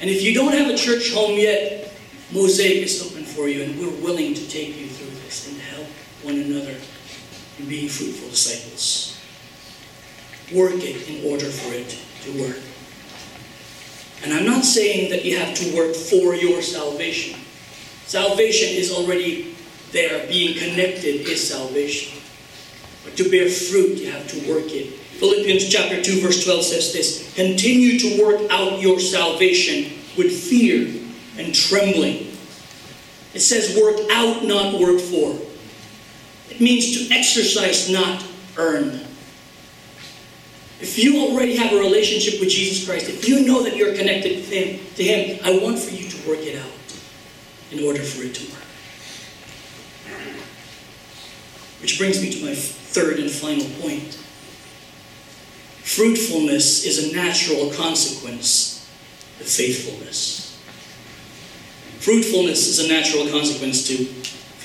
And 0.00 0.10
if 0.10 0.22
you 0.22 0.34
don't 0.34 0.52
have 0.52 0.68
a 0.68 0.76
church 0.76 1.12
home 1.14 1.38
yet, 1.38 1.92
Mosaic 2.32 2.82
is 2.82 3.00
open 3.06 3.24
for 3.24 3.48
you, 3.48 3.62
and 3.62 3.78
we're 3.78 4.02
willing 4.02 4.34
to 4.34 4.48
take 4.48 4.76
you 4.76 4.88
through 4.88 5.14
this 5.24 5.48
and 5.48 5.60
help 5.60 5.86
one 6.22 6.34
another 6.34 6.74
in 7.58 7.68
being 7.68 7.88
fruitful 7.88 8.30
disciples. 8.30 9.20
Work 10.52 10.82
it 10.82 11.08
in 11.08 11.30
order 11.30 11.46
for 11.46 11.72
it 11.72 11.96
to 12.24 12.42
work. 12.42 12.58
And 14.22 14.32
I'm 14.32 14.46
not 14.46 14.64
saying 14.64 15.10
that 15.10 15.24
you 15.24 15.38
have 15.38 15.54
to 15.54 15.76
work 15.76 15.94
for 15.94 16.34
your 16.34 16.62
salvation. 16.62 17.38
Salvation 18.06 18.76
is 18.76 18.92
already 18.92 19.54
there. 19.92 20.26
Being 20.28 20.58
connected 20.58 21.28
is 21.28 21.46
salvation. 21.46 22.20
But 23.04 23.16
to 23.18 23.30
bear 23.30 23.48
fruit, 23.48 23.98
you 23.98 24.10
have 24.10 24.26
to 24.28 24.48
work 24.50 24.72
it. 24.72 24.92
Philippians 25.18 25.68
chapter 25.68 26.02
2, 26.02 26.20
verse 26.20 26.42
12 26.44 26.64
says 26.64 26.92
this 26.92 27.34
Continue 27.34 27.98
to 27.98 28.22
work 28.22 28.50
out 28.50 28.80
your 28.80 28.98
salvation 28.98 29.98
with 30.16 30.32
fear 30.32 31.02
and 31.38 31.54
trembling. 31.54 32.30
It 33.34 33.40
says 33.40 33.78
work 33.80 34.00
out, 34.10 34.44
not 34.44 34.80
work 34.80 35.00
for. 35.00 35.38
It 36.50 36.60
means 36.60 36.96
to 37.08 37.14
exercise, 37.14 37.90
not 37.90 38.24
earn. 38.56 39.03
If 40.80 40.98
you 40.98 41.20
already 41.20 41.56
have 41.56 41.72
a 41.72 41.78
relationship 41.78 42.40
with 42.40 42.50
Jesus 42.50 42.86
Christ, 42.86 43.08
if 43.08 43.28
you 43.28 43.46
know 43.46 43.62
that 43.62 43.76
you're 43.76 43.94
connected 43.94 44.44
to 44.44 44.54
Him, 44.54 44.80
to 44.96 45.04
Him, 45.04 45.40
I 45.44 45.58
want 45.58 45.78
for 45.78 45.94
you 45.94 46.08
to 46.08 46.28
work 46.28 46.40
it 46.40 46.58
out 46.58 46.70
in 47.70 47.84
order 47.84 48.02
for 48.02 48.22
it 48.24 48.34
to 48.34 48.52
work. 48.52 48.60
Which 51.80 51.98
brings 51.98 52.20
me 52.20 52.30
to 52.30 52.44
my 52.44 52.54
third 52.54 53.18
and 53.18 53.30
final 53.30 53.66
point. 53.80 54.14
Fruitfulness 55.82 56.84
is 56.86 57.10
a 57.10 57.14
natural 57.14 57.70
consequence 57.72 58.88
of 59.38 59.46
faithfulness. 59.46 60.58
Fruitfulness 61.98 62.66
is 62.66 62.78
a 62.84 62.88
natural 62.88 63.28
consequence 63.28 63.86
to 63.88 64.06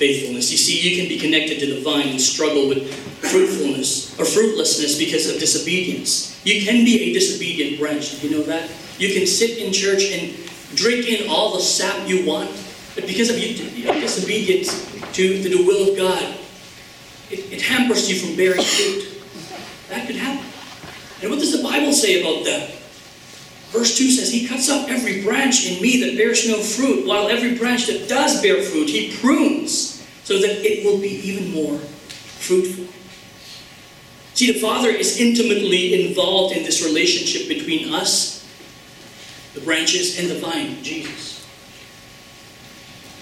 faithfulness. 0.00 0.50
You 0.50 0.56
see, 0.56 0.80
you 0.80 0.96
can 0.96 1.08
be 1.10 1.20
connected 1.20 1.60
to 1.60 1.74
the 1.74 1.82
vine 1.82 2.08
and 2.08 2.20
struggle 2.20 2.68
with 2.68 2.88
fruitfulness 3.20 4.18
or 4.18 4.24
fruitlessness 4.24 4.98
because 4.98 5.28
of 5.28 5.38
disobedience. 5.38 6.40
You 6.42 6.64
can 6.64 6.86
be 6.86 7.02
a 7.02 7.12
disobedient 7.12 7.78
branch. 7.78 8.24
You 8.24 8.30
know 8.30 8.42
that? 8.44 8.70
You 8.96 9.12
can 9.12 9.26
sit 9.26 9.58
in 9.58 9.74
church 9.74 10.10
and 10.10 10.32
drink 10.74 11.06
in 11.06 11.28
all 11.28 11.52
the 11.52 11.60
sap 11.60 12.08
you 12.08 12.24
want, 12.24 12.48
but 12.94 13.06
because 13.06 13.28
of 13.28 13.38
you 13.38 13.52
disobedience 14.00 14.72
to 15.12 15.42
the 15.42 15.62
will 15.66 15.92
of 15.92 15.96
God, 15.98 16.22
it, 17.30 17.52
it 17.52 17.60
hampers 17.60 18.08
you 18.08 18.16
from 18.16 18.36
bearing 18.36 18.62
fruit. 18.62 19.04
That 19.90 20.06
could 20.06 20.16
happen. 20.16 20.46
And 21.20 21.30
what 21.30 21.40
does 21.40 21.52
the 21.52 21.62
Bible 21.62 21.92
say 21.92 22.22
about 22.22 22.44
that? 22.46 22.79
Verse 23.70 23.96
2 23.96 24.10
says, 24.10 24.32
He 24.32 24.48
cuts 24.48 24.68
up 24.68 24.88
every 24.88 25.22
branch 25.22 25.66
in 25.66 25.80
me 25.80 26.00
that 26.00 26.16
bears 26.16 26.48
no 26.48 26.58
fruit, 26.58 27.06
while 27.06 27.28
every 27.28 27.56
branch 27.56 27.86
that 27.86 28.08
does 28.08 28.42
bear 28.42 28.62
fruit, 28.62 28.88
He 28.88 29.16
prunes, 29.16 30.04
so 30.24 30.38
that 30.38 30.64
it 30.64 30.84
will 30.84 31.00
be 31.00 31.08
even 31.08 31.52
more 31.52 31.78
fruitful. 31.78 32.86
See, 34.34 34.52
the 34.52 34.58
Father 34.58 34.88
is 34.88 35.20
intimately 35.20 36.08
involved 36.08 36.56
in 36.56 36.64
this 36.64 36.84
relationship 36.84 37.48
between 37.48 37.92
us, 37.94 38.44
the 39.54 39.60
branches, 39.60 40.18
and 40.18 40.28
the 40.28 40.38
vine, 40.38 40.82
Jesus. 40.82 41.46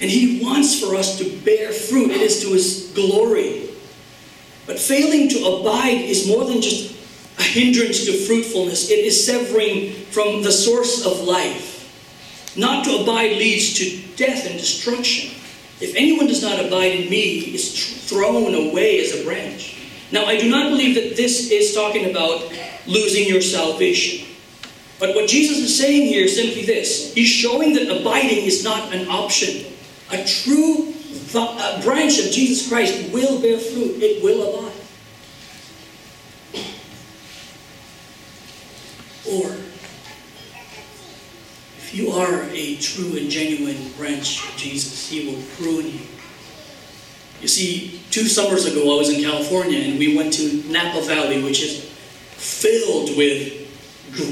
And 0.01 0.11
He 0.11 0.43
wants 0.43 0.81
for 0.81 0.95
us 0.95 1.19
to 1.19 1.37
bear 1.41 1.73
fruit, 1.73 2.11
it 2.11 2.23
is 2.23 2.41
to 2.43 2.53
His 2.53 2.91
glory. 2.95 3.69
But 4.67 4.79
failing 4.79 5.29
to 5.31 5.45
abide 5.47 6.03
is 6.03 6.29
more 6.29 6.45
than 6.45 6.63
just 6.63 6.98
a 7.39 7.43
hindrance 7.43 8.05
to 8.05 8.13
fruitfulness. 8.13 8.91
It 8.91 9.05
is 9.05 9.25
severing 9.25 9.93
from 10.11 10.43
the 10.43 10.53
source 10.53 11.05
of 11.07 11.21
life. 11.21 11.77
Not 12.57 12.85
to 12.85 13.03
abide 13.03 13.33
leads 13.33 13.75
to 13.75 14.01
death 14.17 14.47
and 14.47 14.59
destruction. 14.59 15.31
If 15.81 15.95
anyone 15.95 16.27
does 16.27 16.43
not 16.43 16.59
abide 16.59 16.93
in 16.93 17.11
me, 17.11 17.39
is 17.55 18.09
thrown 18.09 18.55
away 18.55 19.01
as 19.01 19.21
a 19.21 19.25
branch. 19.25 19.77
Now, 20.11 20.25
I 20.25 20.39
do 20.39 20.51
not 20.51 20.71
believe 20.71 20.95
that 20.97 21.17
this 21.17 21.51
is 21.51 21.75
talking 21.75 22.11
about 22.11 22.53
losing 22.87 23.29
your 23.29 23.43
salvation. 23.43 24.27
But 24.99 25.15
what 25.15 25.29
Jesus 25.29 25.59
is 25.59 25.79
saying 25.79 26.09
here 26.09 26.25
is 26.25 26.35
simply 26.35 26.65
this 26.65 27.15
He's 27.15 27.29
showing 27.29 27.75
that 27.75 28.01
abiding 28.01 28.45
is 28.45 28.65
not 28.65 28.93
an 28.93 29.09
option. 29.09 29.73
A 30.11 30.25
true 30.25 30.95
a 31.35 31.81
branch 31.83 32.19
of 32.19 32.33
Jesus 32.33 32.69
Christ 32.69 33.13
will 33.13 33.41
bear 33.41 33.59
fruit, 33.59 34.03
it 34.03 34.23
will 34.23 34.49
abide. 34.49 34.73
Or, 39.31 39.51
if 41.77 41.95
you 41.95 42.08
are 42.19 42.45
a 42.51 42.77
true 42.77 43.17
and 43.17 43.31
genuine 43.31 43.93
branch 43.97 44.49
of 44.49 44.57
Jesus, 44.57 45.09
He 45.09 45.27
will 45.27 45.43
prune 45.57 45.87
you. 45.87 46.01
You 47.41 47.49
see, 47.49 48.01
two 48.11 48.25
summers 48.25 48.67
ago 48.67 48.95
I 48.95 48.99
was 48.99 49.11
in 49.11 49.23
California 49.23 49.79
and 49.79 49.99
we 49.99 50.17
went 50.17 50.33
to 50.35 50.63
Napa 50.71 51.03
Valley, 51.03 51.43
which 51.43 51.63
is 51.63 51.85
filled 52.33 53.17
with 53.17 53.69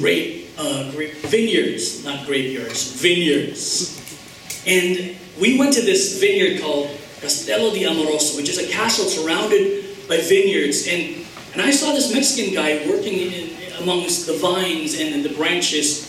great, 0.00 0.50
uh, 0.58 0.90
great 0.90 1.16
vineyards, 1.18 2.04
not 2.04 2.26
graveyards, 2.26 3.00
vineyards. 3.00 3.94
And 4.66 5.16
we 5.40 5.58
went 5.58 5.72
to 5.74 5.82
this 5.82 6.18
vineyard 6.18 6.60
called 6.60 6.90
Castello 7.20 7.72
di 7.72 7.84
Amorosa, 7.84 8.36
which 8.36 8.48
is 8.48 8.58
a 8.58 8.66
castle 8.66 9.04
surrounded 9.06 9.84
by 10.08 10.18
vineyards. 10.18 10.88
And, 10.88 11.24
and 11.52 11.62
I 11.62 11.70
saw 11.70 11.92
this 11.92 12.12
Mexican 12.12 12.52
guy 12.52 12.86
working 12.88 13.14
in, 13.14 13.50
amongst 13.80 14.26
the 14.26 14.34
vines 14.34 14.98
and 14.98 15.24
the 15.24 15.32
branches. 15.34 16.05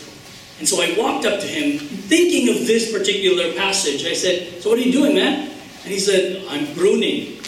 And 0.58 0.66
so 0.68 0.82
I 0.82 0.94
walked 0.98 1.24
up 1.24 1.40
to 1.40 1.46
him, 1.46 1.78
thinking 1.78 2.48
of 2.48 2.66
this 2.66 2.92
particular 2.92 3.52
passage. 3.54 4.04
I 4.06 4.14
said, 4.14 4.60
So 4.60 4.70
what 4.70 4.78
are 4.78 4.82
you 4.82 4.92
doing, 4.92 5.14
man? 5.14 5.50
And 5.84 5.92
he 5.92 5.98
said, 5.98 6.44
I'm 6.48 6.74
pruning. 6.74 7.40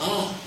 Ah, 0.00 0.38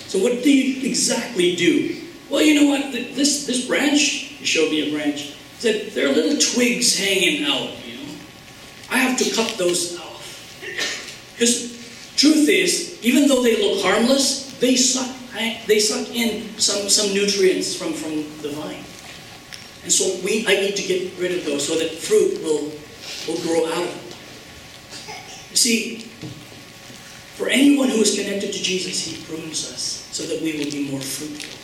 so 0.00 0.18
what 0.18 0.42
do 0.42 0.52
you 0.52 0.88
exactly 0.88 1.56
do? 1.56 2.02
Well, 2.28 2.42
you 2.42 2.60
know 2.60 2.68
what? 2.68 2.92
This, 2.92 3.46
this 3.46 3.66
branch, 3.66 4.00
he 4.38 4.44
showed 4.44 4.70
me 4.70 4.88
a 4.88 4.92
branch, 4.92 5.34
said, 5.58 5.90
there 5.92 6.08
are 6.08 6.12
little 6.12 6.38
twigs 6.38 6.96
hanging 6.96 7.44
out, 7.44 7.70
you 7.84 7.96
know. 7.96 8.14
I 8.90 8.98
have 8.98 9.18
to 9.18 9.34
cut 9.34 9.56
those 9.58 9.98
off. 9.98 10.60
Because 11.32 11.72
truth 12.16 12.48
is, 12.48 12.98
even 13.02 13.26
though 13.26 13.42
they 13.42 13.56
look 13.56 13.82
harmless, 13.84 14.58
they 14.60 14.76
suck 14.76 15.16
they 15.66 15.78
suck 15.78 16.08
in 16.14 16.58
some, 16.58 16.88
some 16.88 17.14
nutrients 17.14 17.74
from, 17.74 17.92
from 17.92 18.16
the 18.42 18.50
vine. 18.50 18.82
And 19.82 19.92
so 19.92 20.18
we, 20.24 20.46
I 20.46 20.60
need 20.60 20.76
to 20.76 20.82
get 20.82 21.18
rid 21.18 21.32
of 21.32 21.44
those 21.44 21.66
so 21.66 21.78
that 21.78 21.90
fruit 21.90 22.42
will, 22.42 22.70
will 23.26 23.40
grow 23.42 23.66
out 23.72 23.88
of 23.88 24.06
it. 24.06 25.50
You 25.50 25.56
see, 25.56 26.10
For 27.40 27.48
anyone 27.48 27.88
who 27.88 28.02
is 28.02 28.14
connected 28.14 28.52
to 28.52 28.62
Jesus, 28.62 29.02
he 29.02 29.24
prunes 29.24 29.72
us 29.72 30.06
so 30.12 30.24
that 30.24 30.42
we 30.42 30.58
will 30.58 30.70
be 30.70 30.90
more 30.90 31.00
fruitful. 31.00 31.56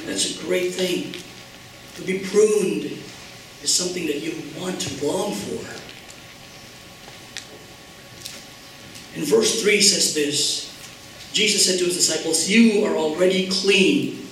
And 0.00 0.08
that's 0.10 0.36
a 0.36 0.42
great 0.44 0.74
thing. 0.74 1.14
To 1.94 2.02
be 2.02 2.18
pruned 2.18 2.98
is 3.62 3.72
something 3.72 4.06
that 4.08 4.18
you 4.18 4.34
want 4.60 4.80
to 4.80 5.06
long 5.06 5.32
for. 5.32 5.62
And 9.16 9.24
verse 9.24 9.62
3 9.62 9.80
says 9.80 10.14
this 10.16 10.68
Jesus 11.32 11.64
said 11.64 11.78
to 11.78 11.84
his 11.84 11.94
disciples, 11.94 12.50
You 12.50 12.84
are 12.84 12.96
already 12.96 13.48
clean. 13.50 14.26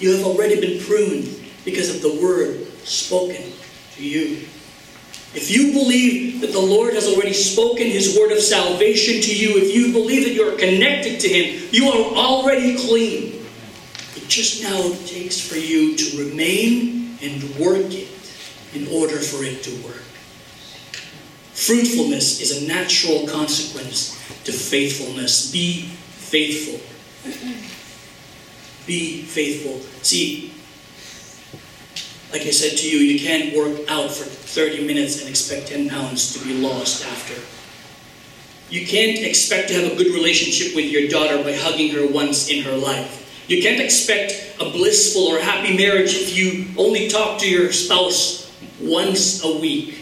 You 0.00 0.16
have 0.16 0.26
already 0.26 0.60
been 0.60 0.80
pruned 0.82 1.43
because 1.64 1.94
of 1.94 2.02
the 2.02 2.20
word 2.22 2.66
spoken 2.84 3.52
to 3.96 4.04
you. 4.06 4.46
If 5.34 5.50
you 5.50 5.72
believe 5.72 6.40
that 6.42 6.52
the 6.52 6.60
Lord 6.60 6.94
has 6.94 7.08
already 7.08 7.32
spoken 7.32 7.88
his 7.88 8.16
word 8.16 8.30
of 8.30 8.38
salvation 8.38 9.20
to 9.20 9.34
you, 9.34 9.58
if 9.58 9.74
you 9.74 9.92
believe 9.92 10.24
that 10.24 10.32
you 10.32 10.48
are 10.48 10.56
connected 10.56 11.18
to 11.20 11.28
him, 11.28 11.68
you 11.72 11.88
are 11.88 12.14
already 12.14 12.76
clean. 12.76 13.44
It 14.14 14.28
just 14.28 14.62
now 14.62 14.80
takes 15.06 15.40
for 15.40 15.56
you 15.56 15.96
to 15.96 16.24
remain 16.24 17.18
and 17.20 17.42
work 17.56 17.92
it 17.92 18.08
in 18.74 18.86
order 18.88 19.18
for 19.18 19.42
it 19.44 19.64
to 19.64 19.70
work. 19.82 20.04
Fruitfulness 21.54 22.40
is 22.40 22.62
a 22.62 22.68
natural 22.68 23.26
consequence 23.26 24.12
to 24.44 24.52
faithfulness. 24.52 25.50
Be 25.50 25.82
faithful. 25.82 26.80
Be 28.86 29.22
faithful. 29.22 29.80
See, 30.02 30.53
like 32.34 32.48
I 32.48 32.50
said 32.50 32.76
to 32.78 32.90
you, 32.90 32.98
you 32.98 33.20
can't 33.20 33.56
work 33.56 33.88
out 33.88 34.10
for 34.10 34.24
30 34.24 34.84
minutes 34.84 35.20
and 35.20 35.30
expect 35.30 35.68
10 35.68 35.88
pounds 35.88 36.32
to 36.32 36.44
be 36.44 36.54
lost 36.54 37.06
after. 37.06 37.40
You 38.74 38.84
can't 38.84 39.24
expect 39.24 39.68
to 39.68 39.74
have 39.74 39.92
a 39.92 39.94
good 39.94 40.12
relationship 40.12 40.74
with 40.74 40.90
your 40.90 41.06
daughter 41.06 41.40
by 41.44 41.52
hugging 41.52 41.94
her 41.94 42.08
once 42.08 42.50
in 42.50 42.64
her 42.64 42.76
life. 42.76 43.46
You 43.46 43.62
can't 43.62 43.80
expect 43.80 44.56
a 44.58 44.64
blissful 44.64 45.22
or 45.28 45.38
happy 45.38 45.76
marriage 45.76 46.12
if 46.14 46.36
you 46.36 46.66
only 46.76 47.06
talk 47.06 47.38
to 47.38 47.48
your 47.48 47.70
spouse 47.70 48.50
once 48.80 49.44
a 49.44 49.60
week. 49.60 50.00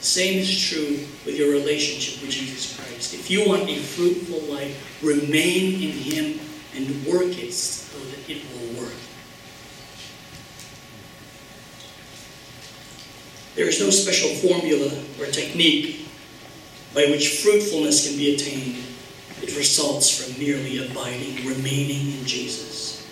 Same 0.00 0.40
is 0.40 0.68
true 0.68 0.98
with 1.24 1.38
your 1.38 1.50
relationship 1.50 2.20
with 2.20 2.30
Jesus 2.30 2.76
Christ. 2.76 3.14
If 3.14 3.30
you 3.30 3.48
want 3.48 3.70
a 3.70 3.76
fruitful 3.76 4.54
life, 4.54 5.02
remain 5.02 5.76
in 5.76 5.92
Him 5.92 6.40
and 6.74 7.06
work 7.06 7.42
it 7.42 7.52
so 7.54 7.98
that 8.04 8.28
it 8.28 8.42
will 8.52 8.82
work. 8.82 8.92
There 13.56 13.66
is 13.66 13.80
no 13.80 13.88
special 13.88 14.28
formula 14.28 14.92
or 15.18 15.26
technique 15.26 16.06
by 16.94 17.06
which 17.06 17.40
fruitfulness 17.40 18.06
can 18.06 18.18
be 18.18 18.34
attained. 18.34 18.84
It 19.42 19.56
results 19.56 20.10
from 20.10 20.38
merely 20.38 20.86
abiding, 20.86 21.46
remaining 21.46 22.18
in 22.18 22.24
Jesus. 22.26 23.06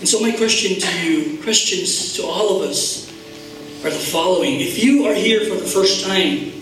And 0.00 0.08
so, 0.08 0.20
my 0.20 0.32
question 0.32 0.80
to 0.80 1.08
you, 1.08 1.42
questions 1.42 2.14
to 2.16 2.24
all 2.24 2.56
of 2.56 2.68
us, 2.68 3.08
are 3.84 3.90
the 3.90 3.96
following. 3.96 4.60
If 4.60 4.82
you 4.82 5.06
are 5.06 5.14
here 5.14 5.44
for 5.44 5.54
the 5.54 5.66
first 5.66 6.04
time, 6.04 6.52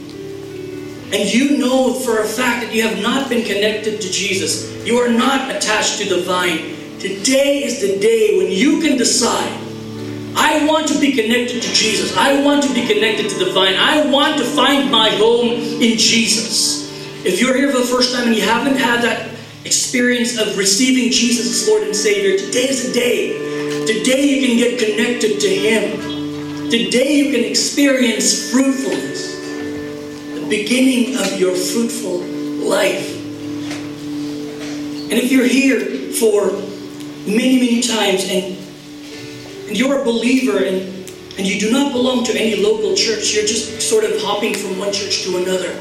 and 1.13 1.33
you 1.33 1.57
know 1.57 1.95
for 1.95 2.21
a 2.21 2.27
fact 2.27 2.67
that 2.67 2.75
you 2.75 2.83
have 2.83 3.01
not 3.01 3.31
been 3.31 3.45
connected 3.45 4.03
to 4.03 4.11
Jesus, 4.11 4.85
you 4.85 4.99
are 4.99 5.09
not 5.11 5.55
attached 5.55 5.99
to 5.99 6.15
the 6.15 6.23
vine, 6.23 6.99
today 6.99 7.65
is 7.65 7.81
the 7.81 7.99
day 8.01 8.37
when 8.37 8.51
you 8.51 8.83
can 8.83 8.99
decide 8.99 9.66
I 10.37 10.67
want 10.67 10.87
to 10.89 11.01
be 11.01 11.13
connected 11.13 11.63
to 11.63 11.73
Jesus. 11.73 12.15
I 12.17 12.43
want 12.43 12.63
to 12.65 12.75
be 12.75 12.87
connected 12.87 13.31
to 13.31 13.45
the 13.45 13.53
vine. 13.53 13.75
I 13.75 14.07
want 14.11 14.37
to 14.39 14.45
find 14.45 14.91
my 14.91 15.09
home 15.11 15.49
in 15.49 15.97
Jesus. 15.97 16.87
If 17.25 17.41
you're 17.41 17.57
here 17.57 17.73
for 17.73 17.79
the 17.79 17.87
first 17.87 18.15
time 18.15 18.29
and 18.29 18.37
you 18.37 18.43
haven't 18.43 18.77
had 18.77 19.03
that 19.03 19.31
experience 19.65 20.39
of 20.39 20.57
receiving 20.59 21.11
Jesus 21.11 21.63
as 21.63 21.69
Lord 21.69 21.85
and 21.85 21.97
Savior, 21.97 22.37
today 22.39 22.69
is 22.69 22.87
the 22.87 22.93
day. 22.93 23.33
Today 23.87 24.27
you 24.29 24.47
can 24.47 24.57
get 24.57 24.79
connected 24.79 25.41
to 25.41 25.49
Him. 25.49 26.71
Today 26.71 27.17
you 27.17 27.33
can 27.33 27.45
experience 27.45 28.51
fruitfulness, 28.51 29.37
the 30.35 30.47
beginning 30.49 31.17
of 31.17 31.41
your 31.41 31.55
fruitful 31.55 32.19
life. 32.69 33.15
And 35.09 35.13
if 35.13 35.33
you're 35.33 35.47
here 35.47 36.13
for 36.13 36.51
many, 37.27 37.59
many 37.59 37.81
times 37.81 38.29
and 38.29 38.56
and 38.56 38.56
you're 39.77 40.01
a 40.01 40.05
believer 40.05 40.59
and, 40.59 40.83
and 41.39 41.47
you 41.47 41.61
do 41.61 41.71
not 41.71 41.93
belong 41.93 42.25
to 42.25 42.33
any 42.33 42.63
local 42.63 42.95
church, 42.95 43.35
you're 43.35 43.47
just 43.47 43.83
sort 43.83 44.05
of 44.05 44.21
hopping 44.21 44.55
from 44.55 44.79
one 44.79 44.93
church 44.93 45.25
to 45.25 45.37
another. 45.37 45.75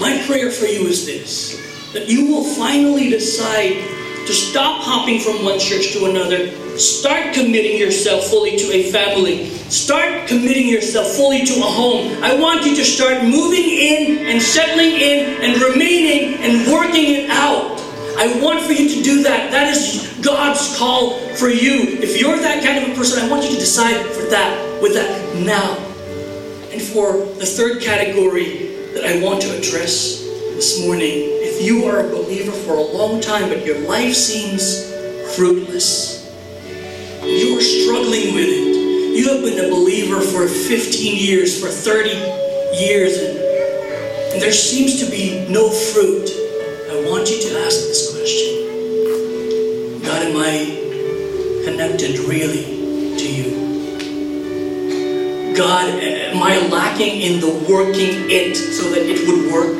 My 0.00 0.22
prayer 0.26 0.50
for 0.50 0.66
you 0.66 0.86
is 0.86 1.06
this 1.06 1.62
that 1.92 2.08
you 2.08 2.26
will 2.26 2.42
finally 2.42 3.08
decide 3.08 3.72
to 4.26 4.32
stop 4.32 4.82
hopping 4.82 5.20
from 5.20 5.44
one 5.44 5.58
church 5.60 5.92
to 5.92 6.06
another. 6.06 6.50
Start 6.78 7.34
committing 7.34 7.78
yourself 7.78 8.24
fully 8.24 8.56
to 8.56 8.72
a 8.72 8.90
family. 8.90 9.46
Start 9.70 10.26
committing 10.26 10.66
yourself 10.66 11.06
fully 11.08 11.44
to 11.44 11.52
a 11.58 11.70
home. 11.70 12.22
I 12.24 12.34
want 12.34 12.64
you 12.64 12.74
to 12.74 12.84
start 12.84 13.22
moving 13.22 13.62
in 13.62 14.26
and 14.26 14.42
settling 14.42 14.92
in 14.92 15.42
and 15.42 15.62
remaining 15.62 16.40
and 16.40 16.72
working 16.72 17.14
it 17.14 17.30
out. 17.30 17.73
I 18.16 18.40
want 18.40 18.62
for 18.62 18.72
you 18.72 18.88
to 18.88 19.02
do 19.02 19.22
that. 19.24 19.50
That 19.50 19.68
is 19.68 20.18
God's 20.24 20.78
call 20.78 21.18
for 21.36 21.48
you. 21.48 21.98
If 22.00 22.20
you're 22.20 22.36
that 22.38 22.62
kind 22.62 22.84
of 22.84 22.90
a 22.90 22.94
person, 22.94 23.24
I 23.24 23.28
want 23.28 23.44
you 23.44 23.50
to 23.50 23.58
decide 23.58 24.06
for 24.06 24.22
that, 24.30 24.80
with 24.80 24.94
that 24.94 25.36
now. 25.44 25.76
And 26.72 26.80
for 26.80 27.18
the 27.38 27.46
third 27.46 27.82
category 27.82 28.68
that 28.94 29.04
I 29.04 29.20
want 29.22 29.42
to 29.42 29.58
address 29.58 30.22
this 30.54 30.86
morning, 30.86 31.10
if 31.10 31.62
you 31.66 31.84
are 31.86 32.06
a 32.06 32.08
believer 32.08 32.52
for 32.52 32.74
a 32.74 32.82
long 32.82 33.20
time, 33.20 33.48
but 33.48 33.66
your 33.66 33.80
life 33.80 34.14
seems 34.14 34.92
fruitless, 35.34 36.24
you 37.22 37.58
are 37.58 37.62
struggling 37.62 38.34
with 38.34 38.48
it. 38.48 39.16
You 39.16 39.28
have 39.32 39.42
been 39.42 39.64
a 39.64 39.68
believer 39.68 40.20
for 40.20 40.46
15 40.46 41.16
years, 41.16 41.60
for 41.60 41.68
30 41.68 42.10
years, 42.78 43.18
and, 43.18 43.44
there 44.34 44.52
seems 44.52 44.98
to 44.98 45.08
be 45.08 45.46
no 45.48 45.70
fruit. 45.70 46.43
Connected 51.96 52.18
really 52.26 52.64
to 53.16 53.26
you? 53.32 53.54
God, 55.56 55.88
am 55.88 56.42
I 56.42 56.58
lacking 56.66 57.20
in 57.22 57.40
the 57.40 57.52
working 57.70 58.28
it 58.30 58.56
so 58.56 58.90
that 58.90 59.02
it 59.02 59.28
would 59.28 59.52
work? 59.52 59.76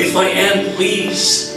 If 0.00 0.16
I 0.16 0.26
am, 0.26 0.74
please, 0.74 1.54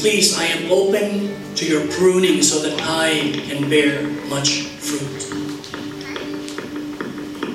please, 0.00 0.38
I 0.38 0.44
am 0.44 0.70
open 0.70 1.34
to 1.54 1.64
your 1.64 1.86
pruning 1.92 2.42
so 2.42 2.60
that 2.68 2.78
I 2.82 3.32
can 3.48 3.70
bear 3.70 4.02
much 4.28 4.66
fruit. 4.66 5.30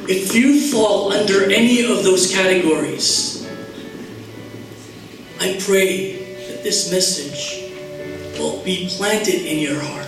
If 0.10 0.34
you 0.34 0.72
fall 0.72 1.12
under 1.14 1.44
any 1.52 1.84
of 1.84 2.04
those 2.04 2.32
categories, 2.34 3.46
I 5.40 5.60
pray 5.60 6.16
that 6.48 6.64
this 6.64 6.92
message 6.92 7.72
will 8.40 8.64
be 8.64 8.88
planted 8.90 9.46
in 9.46 9.60
your 9.60 9.80
heart. 9.80 10.07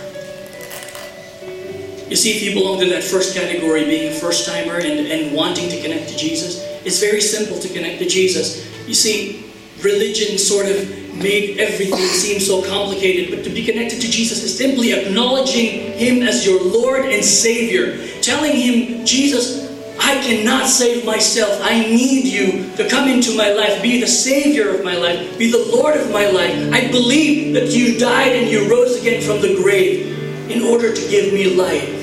You 2.10 2.16
see, 2.16 2.36
if 2.36 2.42
you 2.42 2.54
belong 2.54 2.80
to 2.80 2.88
that 2.90 3.04
first 3.04 3.36
category, 3.36 3.84
being 3.84 4.10
a 4.10 4.14
first 4.14 4.44
timer 4.44 4.78
and, 4.78 5.06
and 5.06 5.32
wanting 5.32 5.70
to 5.70 5.80
connect 5.80 6.08
to 6.08 6.16
Jesus, 6.16 6.58
it's 6.84 6.98
very 6.98 7.20
simple 7.20 7.60
to 7.60 7.68
connect 7.68 8.00
to 8.00 8.08
Jesus. 8.08 8.66
You 8.88 8.94
see, 8.94 9.46
religion 9.80 10.36
sort 10.36 10.66
of 10.66 10.76
made 11.14 11.58
everything 11.58 12.04
seem 12.08 12.40
so 12.40 12.66
complicated, 12.68 13.30
but 13.32 13.44
to 13.44 13.50
be 13.50 13.64
connected 13.64 14.00
to 14.00 14.10
Jesus 14.10 14.42
is 14.42 14.58
simply 14.58 14.92
acknowledging 14.92 15.92
Him 15.92 16.22
as 16.26 16.44
your 16.44 16.60
Lord 16.60 17.04
and 17.04 17.24
Savior, 17.24 17.96
telling 18.22 18.56
Him, 18.56 19.06
Jesus, 19.06 19.70
I 20.00 20.14
cannot 20.20 20.66
save 20.66 21.06
myself. 21.06 21.60
I 21.62 21.78
need 21.78 22.24
you 22.24 22.74
to 22.74 22.88
come 22.88 23.08
into 23.08 23.36
my 23.36 23.52
life, 23.52 23.80
be 23.82 24.00
the 24.00 24.08
Savior 24.08 24.74
of 24.74 24.82
my 24.82 24.96
life, 24.96 25.38
be 25.38 25.52
the 25.52 25.70
Lord 25.76 25.96
of 25.96 26.10
my 26.10 26.28
life. 26.28 26.72
I 26.72 26.90
believe 26.90 27.54
that 27.54 27.68
you 27.68 28.00
died 28.00 28.34
and 28.34 28.50
you 28.50 28.68
rose 28.68 29.00
again 29.00 29.22
from 29.22 29.40
the 29.40 29.54
grave 29.62 30.50
in 30.50 30.62
order 30.64 30.92
to 30.92 31.08
give 31.08 31.32
me 31.32 31.54
life. 31.54 31.99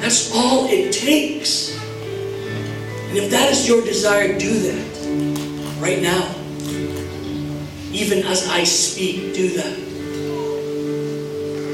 That's 0.00 0.34
all 0.34 0.66
it 0.68 0.92
takes. 0.92 1.76
And 3.08 3.18
if 3.18 3.30
that 3.30 3.50
is 3.50 3.66
your 3.66 3.82
desire, 3.82 4.38
do 4.38 4.52
that 4.52 5.80
right 5.80 6.02
now. 6.02 6.34
Even 7.92 8.24
as 8.24 8.48
I 8.48 8.64
speak, 8.64 9.34
do 9.34 9.48
that. 9.56 9.72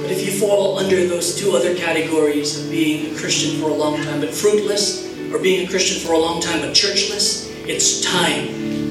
But 0.02 0.10
if 0.12 0.24
you 0.24 0.32
fall 0.38 0.78
under 0.78 1.06
those 1.06 1.34
two 1.36 1.52
other 1.52 1.74
categories 1.74 2.62
of 2.62 2.70
being 2.70 3.14
a 3.14 3.18
Christian 3.18 3.60
for 3.60 3.70
a 3.70 3.74
long 3.74 3.96
time 4.02 4.20
but 4.20 4.32
fruitless, 4.32 5.02
or 5.32 5.38
being 5.38 5.66
a 5.66 5.70
Christian 5.70 5.98
for 6.06 6.12
a 6.12 6.18
long 6.18 6.40
time 6.40 6.60
but 6.60 6.70
churchless, 6.70 7.50
it's 7.66 8.02
time 8.02 8.48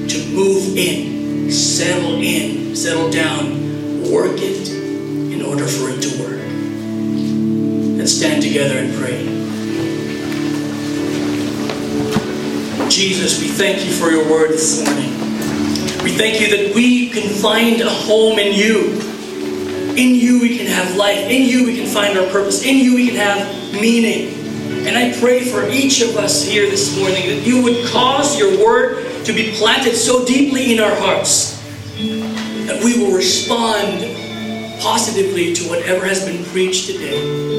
to 0.08 0.18
move 0.34 0.76
in, 0.76 1.50
settle 1.50 2.20
in, 2.20 2.74
settle 2.74 3.10
down, 3.10 4.02
work 4.10 4.38
it 4.38 4.68
in 4.68 5.42
order 5.42 5.66
for 5.66 5.88
it 5.88 6.02
to. 6.02 6.11
Let's 8.02 8.14
stand 8.14 8.42
together 8.42 8.78
and 8.78 8.92
pray. 8.94 9.22
Jesus, 12.88 13.40
we 13.40 13.46
thank 13.46 13.84
you 13.84 13.92
for 13.92 14.10
your 14.10 14.28
word 14.28 14.50
this 14.50 14.84
morning. 14.84 15.12
We 16.02 16.10
thank 16.10 16.40
you 16.40 16.50
that 16.50 16.74
we 16.74 17.10
can 17.10 17.32
find 17.40 17.80
a 17.80 17.88
home 17.88 18.40
in 18.40 18.54
you. 18.54 19.00
In 19.96 20.16
you 20.16 20.40
we 20.40 20.58
can 20.58 20.66
have 20.66 20.96
life. 20.96 21.30
In 21.30 21.48
you 21.48 21.64
we 21.64 21.76
can 21.76 21.86
find 21.86 22.18
our 22.18 22.26
purpose. 22.32 22.64
In 22.64 22.78
you 22.78 22.96
we 22.96 23.06
can 23.06 23.18
have 23.18 23.80
meaning. 23.80 24.34
And 24.84 24.98
I 24.98 25.16
pray 25.20 25.44
for 25.44 25.68
each 25.68 26.00
of 26.00 26.16
us 26.16 26.44
here 26.44 26.68
this 26.68 26.98
morning 26.98 27.28
that 27.28 27.46
you 27.46 27.62
would 27.62 27.86
cause 27.86 28.36
your 28.36 28.66
word 28.66 29.24
to 29.26 29.32
be 29.32 29.52
planted 29.52 29.94
so 29.94 30.24
deeply 30.24 30.72
in 30.72 30.80
our 30.80 30.96
hearts 30.96 31.62
that 32.66 32.82
we 32.82 32.98
will 32.98 33.14
respond 33.14 34.00
positively 34.82 35.54
to 35.54 35.68
whatever 35.68 36.04
has 36.04 36.26
been 36.26 36.44
preached 36.46 36.88
today. 36.88 37.51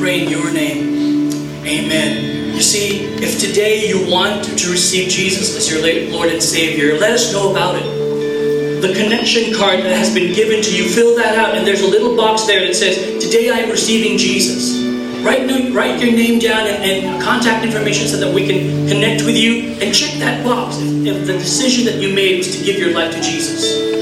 Pray 0.00 0.24
in 0.24 0.30
your 0.30 0.50
name. 0.50 1.30
Amen. 1.66 2.54
You 2.54 2.62
see, 2.62 3.04
if 3.20 3.38
today 3.38 3.86
you 3.86 4.10
want 4.10 4.44
to 4.44 4.70
receive 4.70 5.10
Jesus 5.10 5.54
as 5.54 5.70
your 5.70 5.80
Lord 6.10 6.30
and 6.30 6.42
Savior, 6.42 6.98
let 6.98 7.12
us 7.12 7.32
know 7.34 7.50
about 7.50 7.76
it 7.76 8.00
the 8.80 8.94
connection 8.94 9.52
card 9.54 9.80
that 9.80 9.94
has 9.94 10.14
been 10.14 10.34
given 10.34 10.62
to 10.62 10.74
you, 10.74 10.88
fill 10.88 11.14
that 11.16 11.36
out, 11.36 11.54
and 11.54 11.66
there's 11.66 11.82
a 11.82 11.86
little 11.86 12.16
box 12.16 12.46
there 12.46 12.66
that 12.66 12.74
says, 12.74 13.22
Today 13.22 13.50
I 13.50 13.58
am 13.58 13.70
receiving 13.70 14.16
Jesus. 14.16 14.80
Write, 15.22 15.46
write 15.74 16.00
your 16.00 16.12
name 16.12 16.38
down 16.38 16.66
and, 16.66 16.82
and, 16.82 17.22
contact 17.22 17.62
information 17.62 18.08
so 18.08 18.16
that 18.16 18.34
we 18.34 18.46
can 18.46 18.88
connect 18.88 19.26
with 19.26 19.36
you 19.36 19.74
and 19.82 19.94
check 19.94 20.18
that 20.20 20.42
box 20.42 20.78
if, 20.78 21.06
if 21.06 21.26
the 21.26 21.34
decision 21.34 21.84
that 21.84 22.00
you 22.00 22.14
made 22.14 22.38
was 22.38 22.56
to 22.56 22.64
give 22.64 22.78
your 22.78 22.94
life 22.94 23.12
to 23.12 23.20
Jesus. 23.20 23.99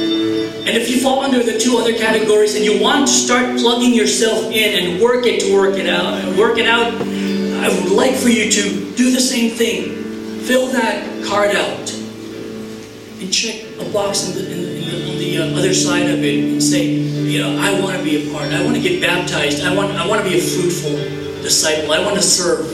And 0.68 0.76
if 0.76 0.90
you 0.90 1.00
fall 1.00 1.20
under 1.20 1.42
the 1.42 1.58
two 1.58 1.78
other 1.78 1.96
categories 1.96 2.54
and 2.54 2.62
you 2.62 2.78
want 2.78 3.08
to 3.08 3.12
start 3.14 3.58
plugging 3.58 3.94
yourself 3.94 4.52
in 4.52 4.84
and 4.84 5.00
work 5.00 5.24
it 5.24 5.40
to 5.40 5.54
work 5.54 5.78
it 5.78 5.88
out, 5.88 6.36
work 6.36 6.58
it 6.58 6.66
out, 6.66 6.92
I 6.92 7.68
would 7.72 7.90
like 7.90 8.14
for 8.14 8.28
you 8.28 8.50
to 8.52 8.94
do 8.94 9.10
the 9.10 9.18
same 9.18 9.50
thing. 9.50 10.42
Fill 10.42 10.66
that 10.72 11.24
card 11.24 11.56
out 11.56 11.90
and 11.90 13.32
check 13.32 13.64
a 13.80 13.90
box 13.94 14.28
in 14.28 14.34
the, 14.34 14.52
in 14.52 14.60
the, 14.60 14.76
in 14.76 14.90
the, 14.90 15.10
on 15.10 15.18
the 15.18 15.38
uh, 15.38 15.58
other 15.58 15.72
side 15.72 16.10
of 16.10 16.22
it 16.22 16.44
and 16.52 16.62
say, 16.62 16.84
you 16.84 17.38
know, 17.38 17.56
I 17.58 17.80
want 17.80 17.96
to 17.96 18.04
be 18.04 18.28
a 18.28 18.32
part. 18.34 18.52
I 18.52 18.62
want 18.62 18.76
to 18.76 18.82
get 18.82 19.00
baptized. 19.00 19.64
I 19.64 19.74
want, 19.74 19.92
I 19.92 20.06
want 20.06 20.22
to 20.22 20.28
be 20.28 20.36
a 20.36 20.42
fruitful 20.42 20.96
disciple. 21.40 21.94
I 21.94 22.04
want 22.04 22.16
to 22.16 22.22
serve. 22.22 22.66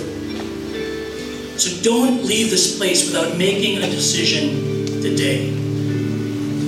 So 1.60 1.70
don't 1.84 2.24
leave 2.24 2.50
this 2.50 2.76
place 2.76 3.06
without 3.06 3.38
making 3.38 3.84
a 3.84 3.86
decision 3.86 5.00
today. 5.00 5.63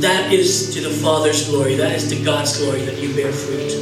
That 0.00 0.30
is 0.30 0.74
to 0.74 0.82
the 0.82 0.90
Father's 0.90 1.48
glory. 1.48 1.76
That 1.76 1.92
is 1.92 2.08
to 2.10 2.22
God's 2.22 2.58
glory 2.58 2.82
that 2.82 2.98
you 2.98 3.14
bear 3.14 3.32
fruit. 3.32 3.72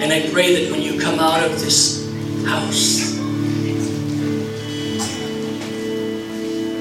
And 0.00 0.12
I 0.12 0.30
pray 0.30 0.54
that 0.54 0.70
when 0.70 0.80
you 0.80 1.00
come 1.00 1.18
out 1.18 1.42
of 1.42 1.58
this 1.58 2.06
house, 2.46 3.16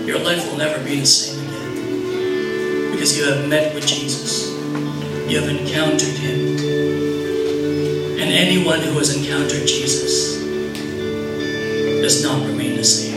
your 0.06 0.20
life 0.20 0.48
will 0.52 0.58
never 0.58 0.84
be 0.84 1.00
the 1.00 1.06
same 1.06 1.40
again. 1.48 2.92
Because 2.92 3.18
you 3.18 3.26
have 3.26 3.50
met 3.50 3.74
with 3.74 3.88
Jesus. 3.88 4.50
You 5.30 5.42
have 5.42 5.50
encountered 5.50 6.16
Him. 6.20 6.58
And 8.22 8.32
anyone 8.32 8.82
who 8.82 8.98
has 9.00 9.18
encountered 9.18 9.68
Jesus 9.68 10.38
does 12.02 12.24
not 12.24 12.46
remain 12.46 12.76
the 12.76 12.84
same. 12.84 13.15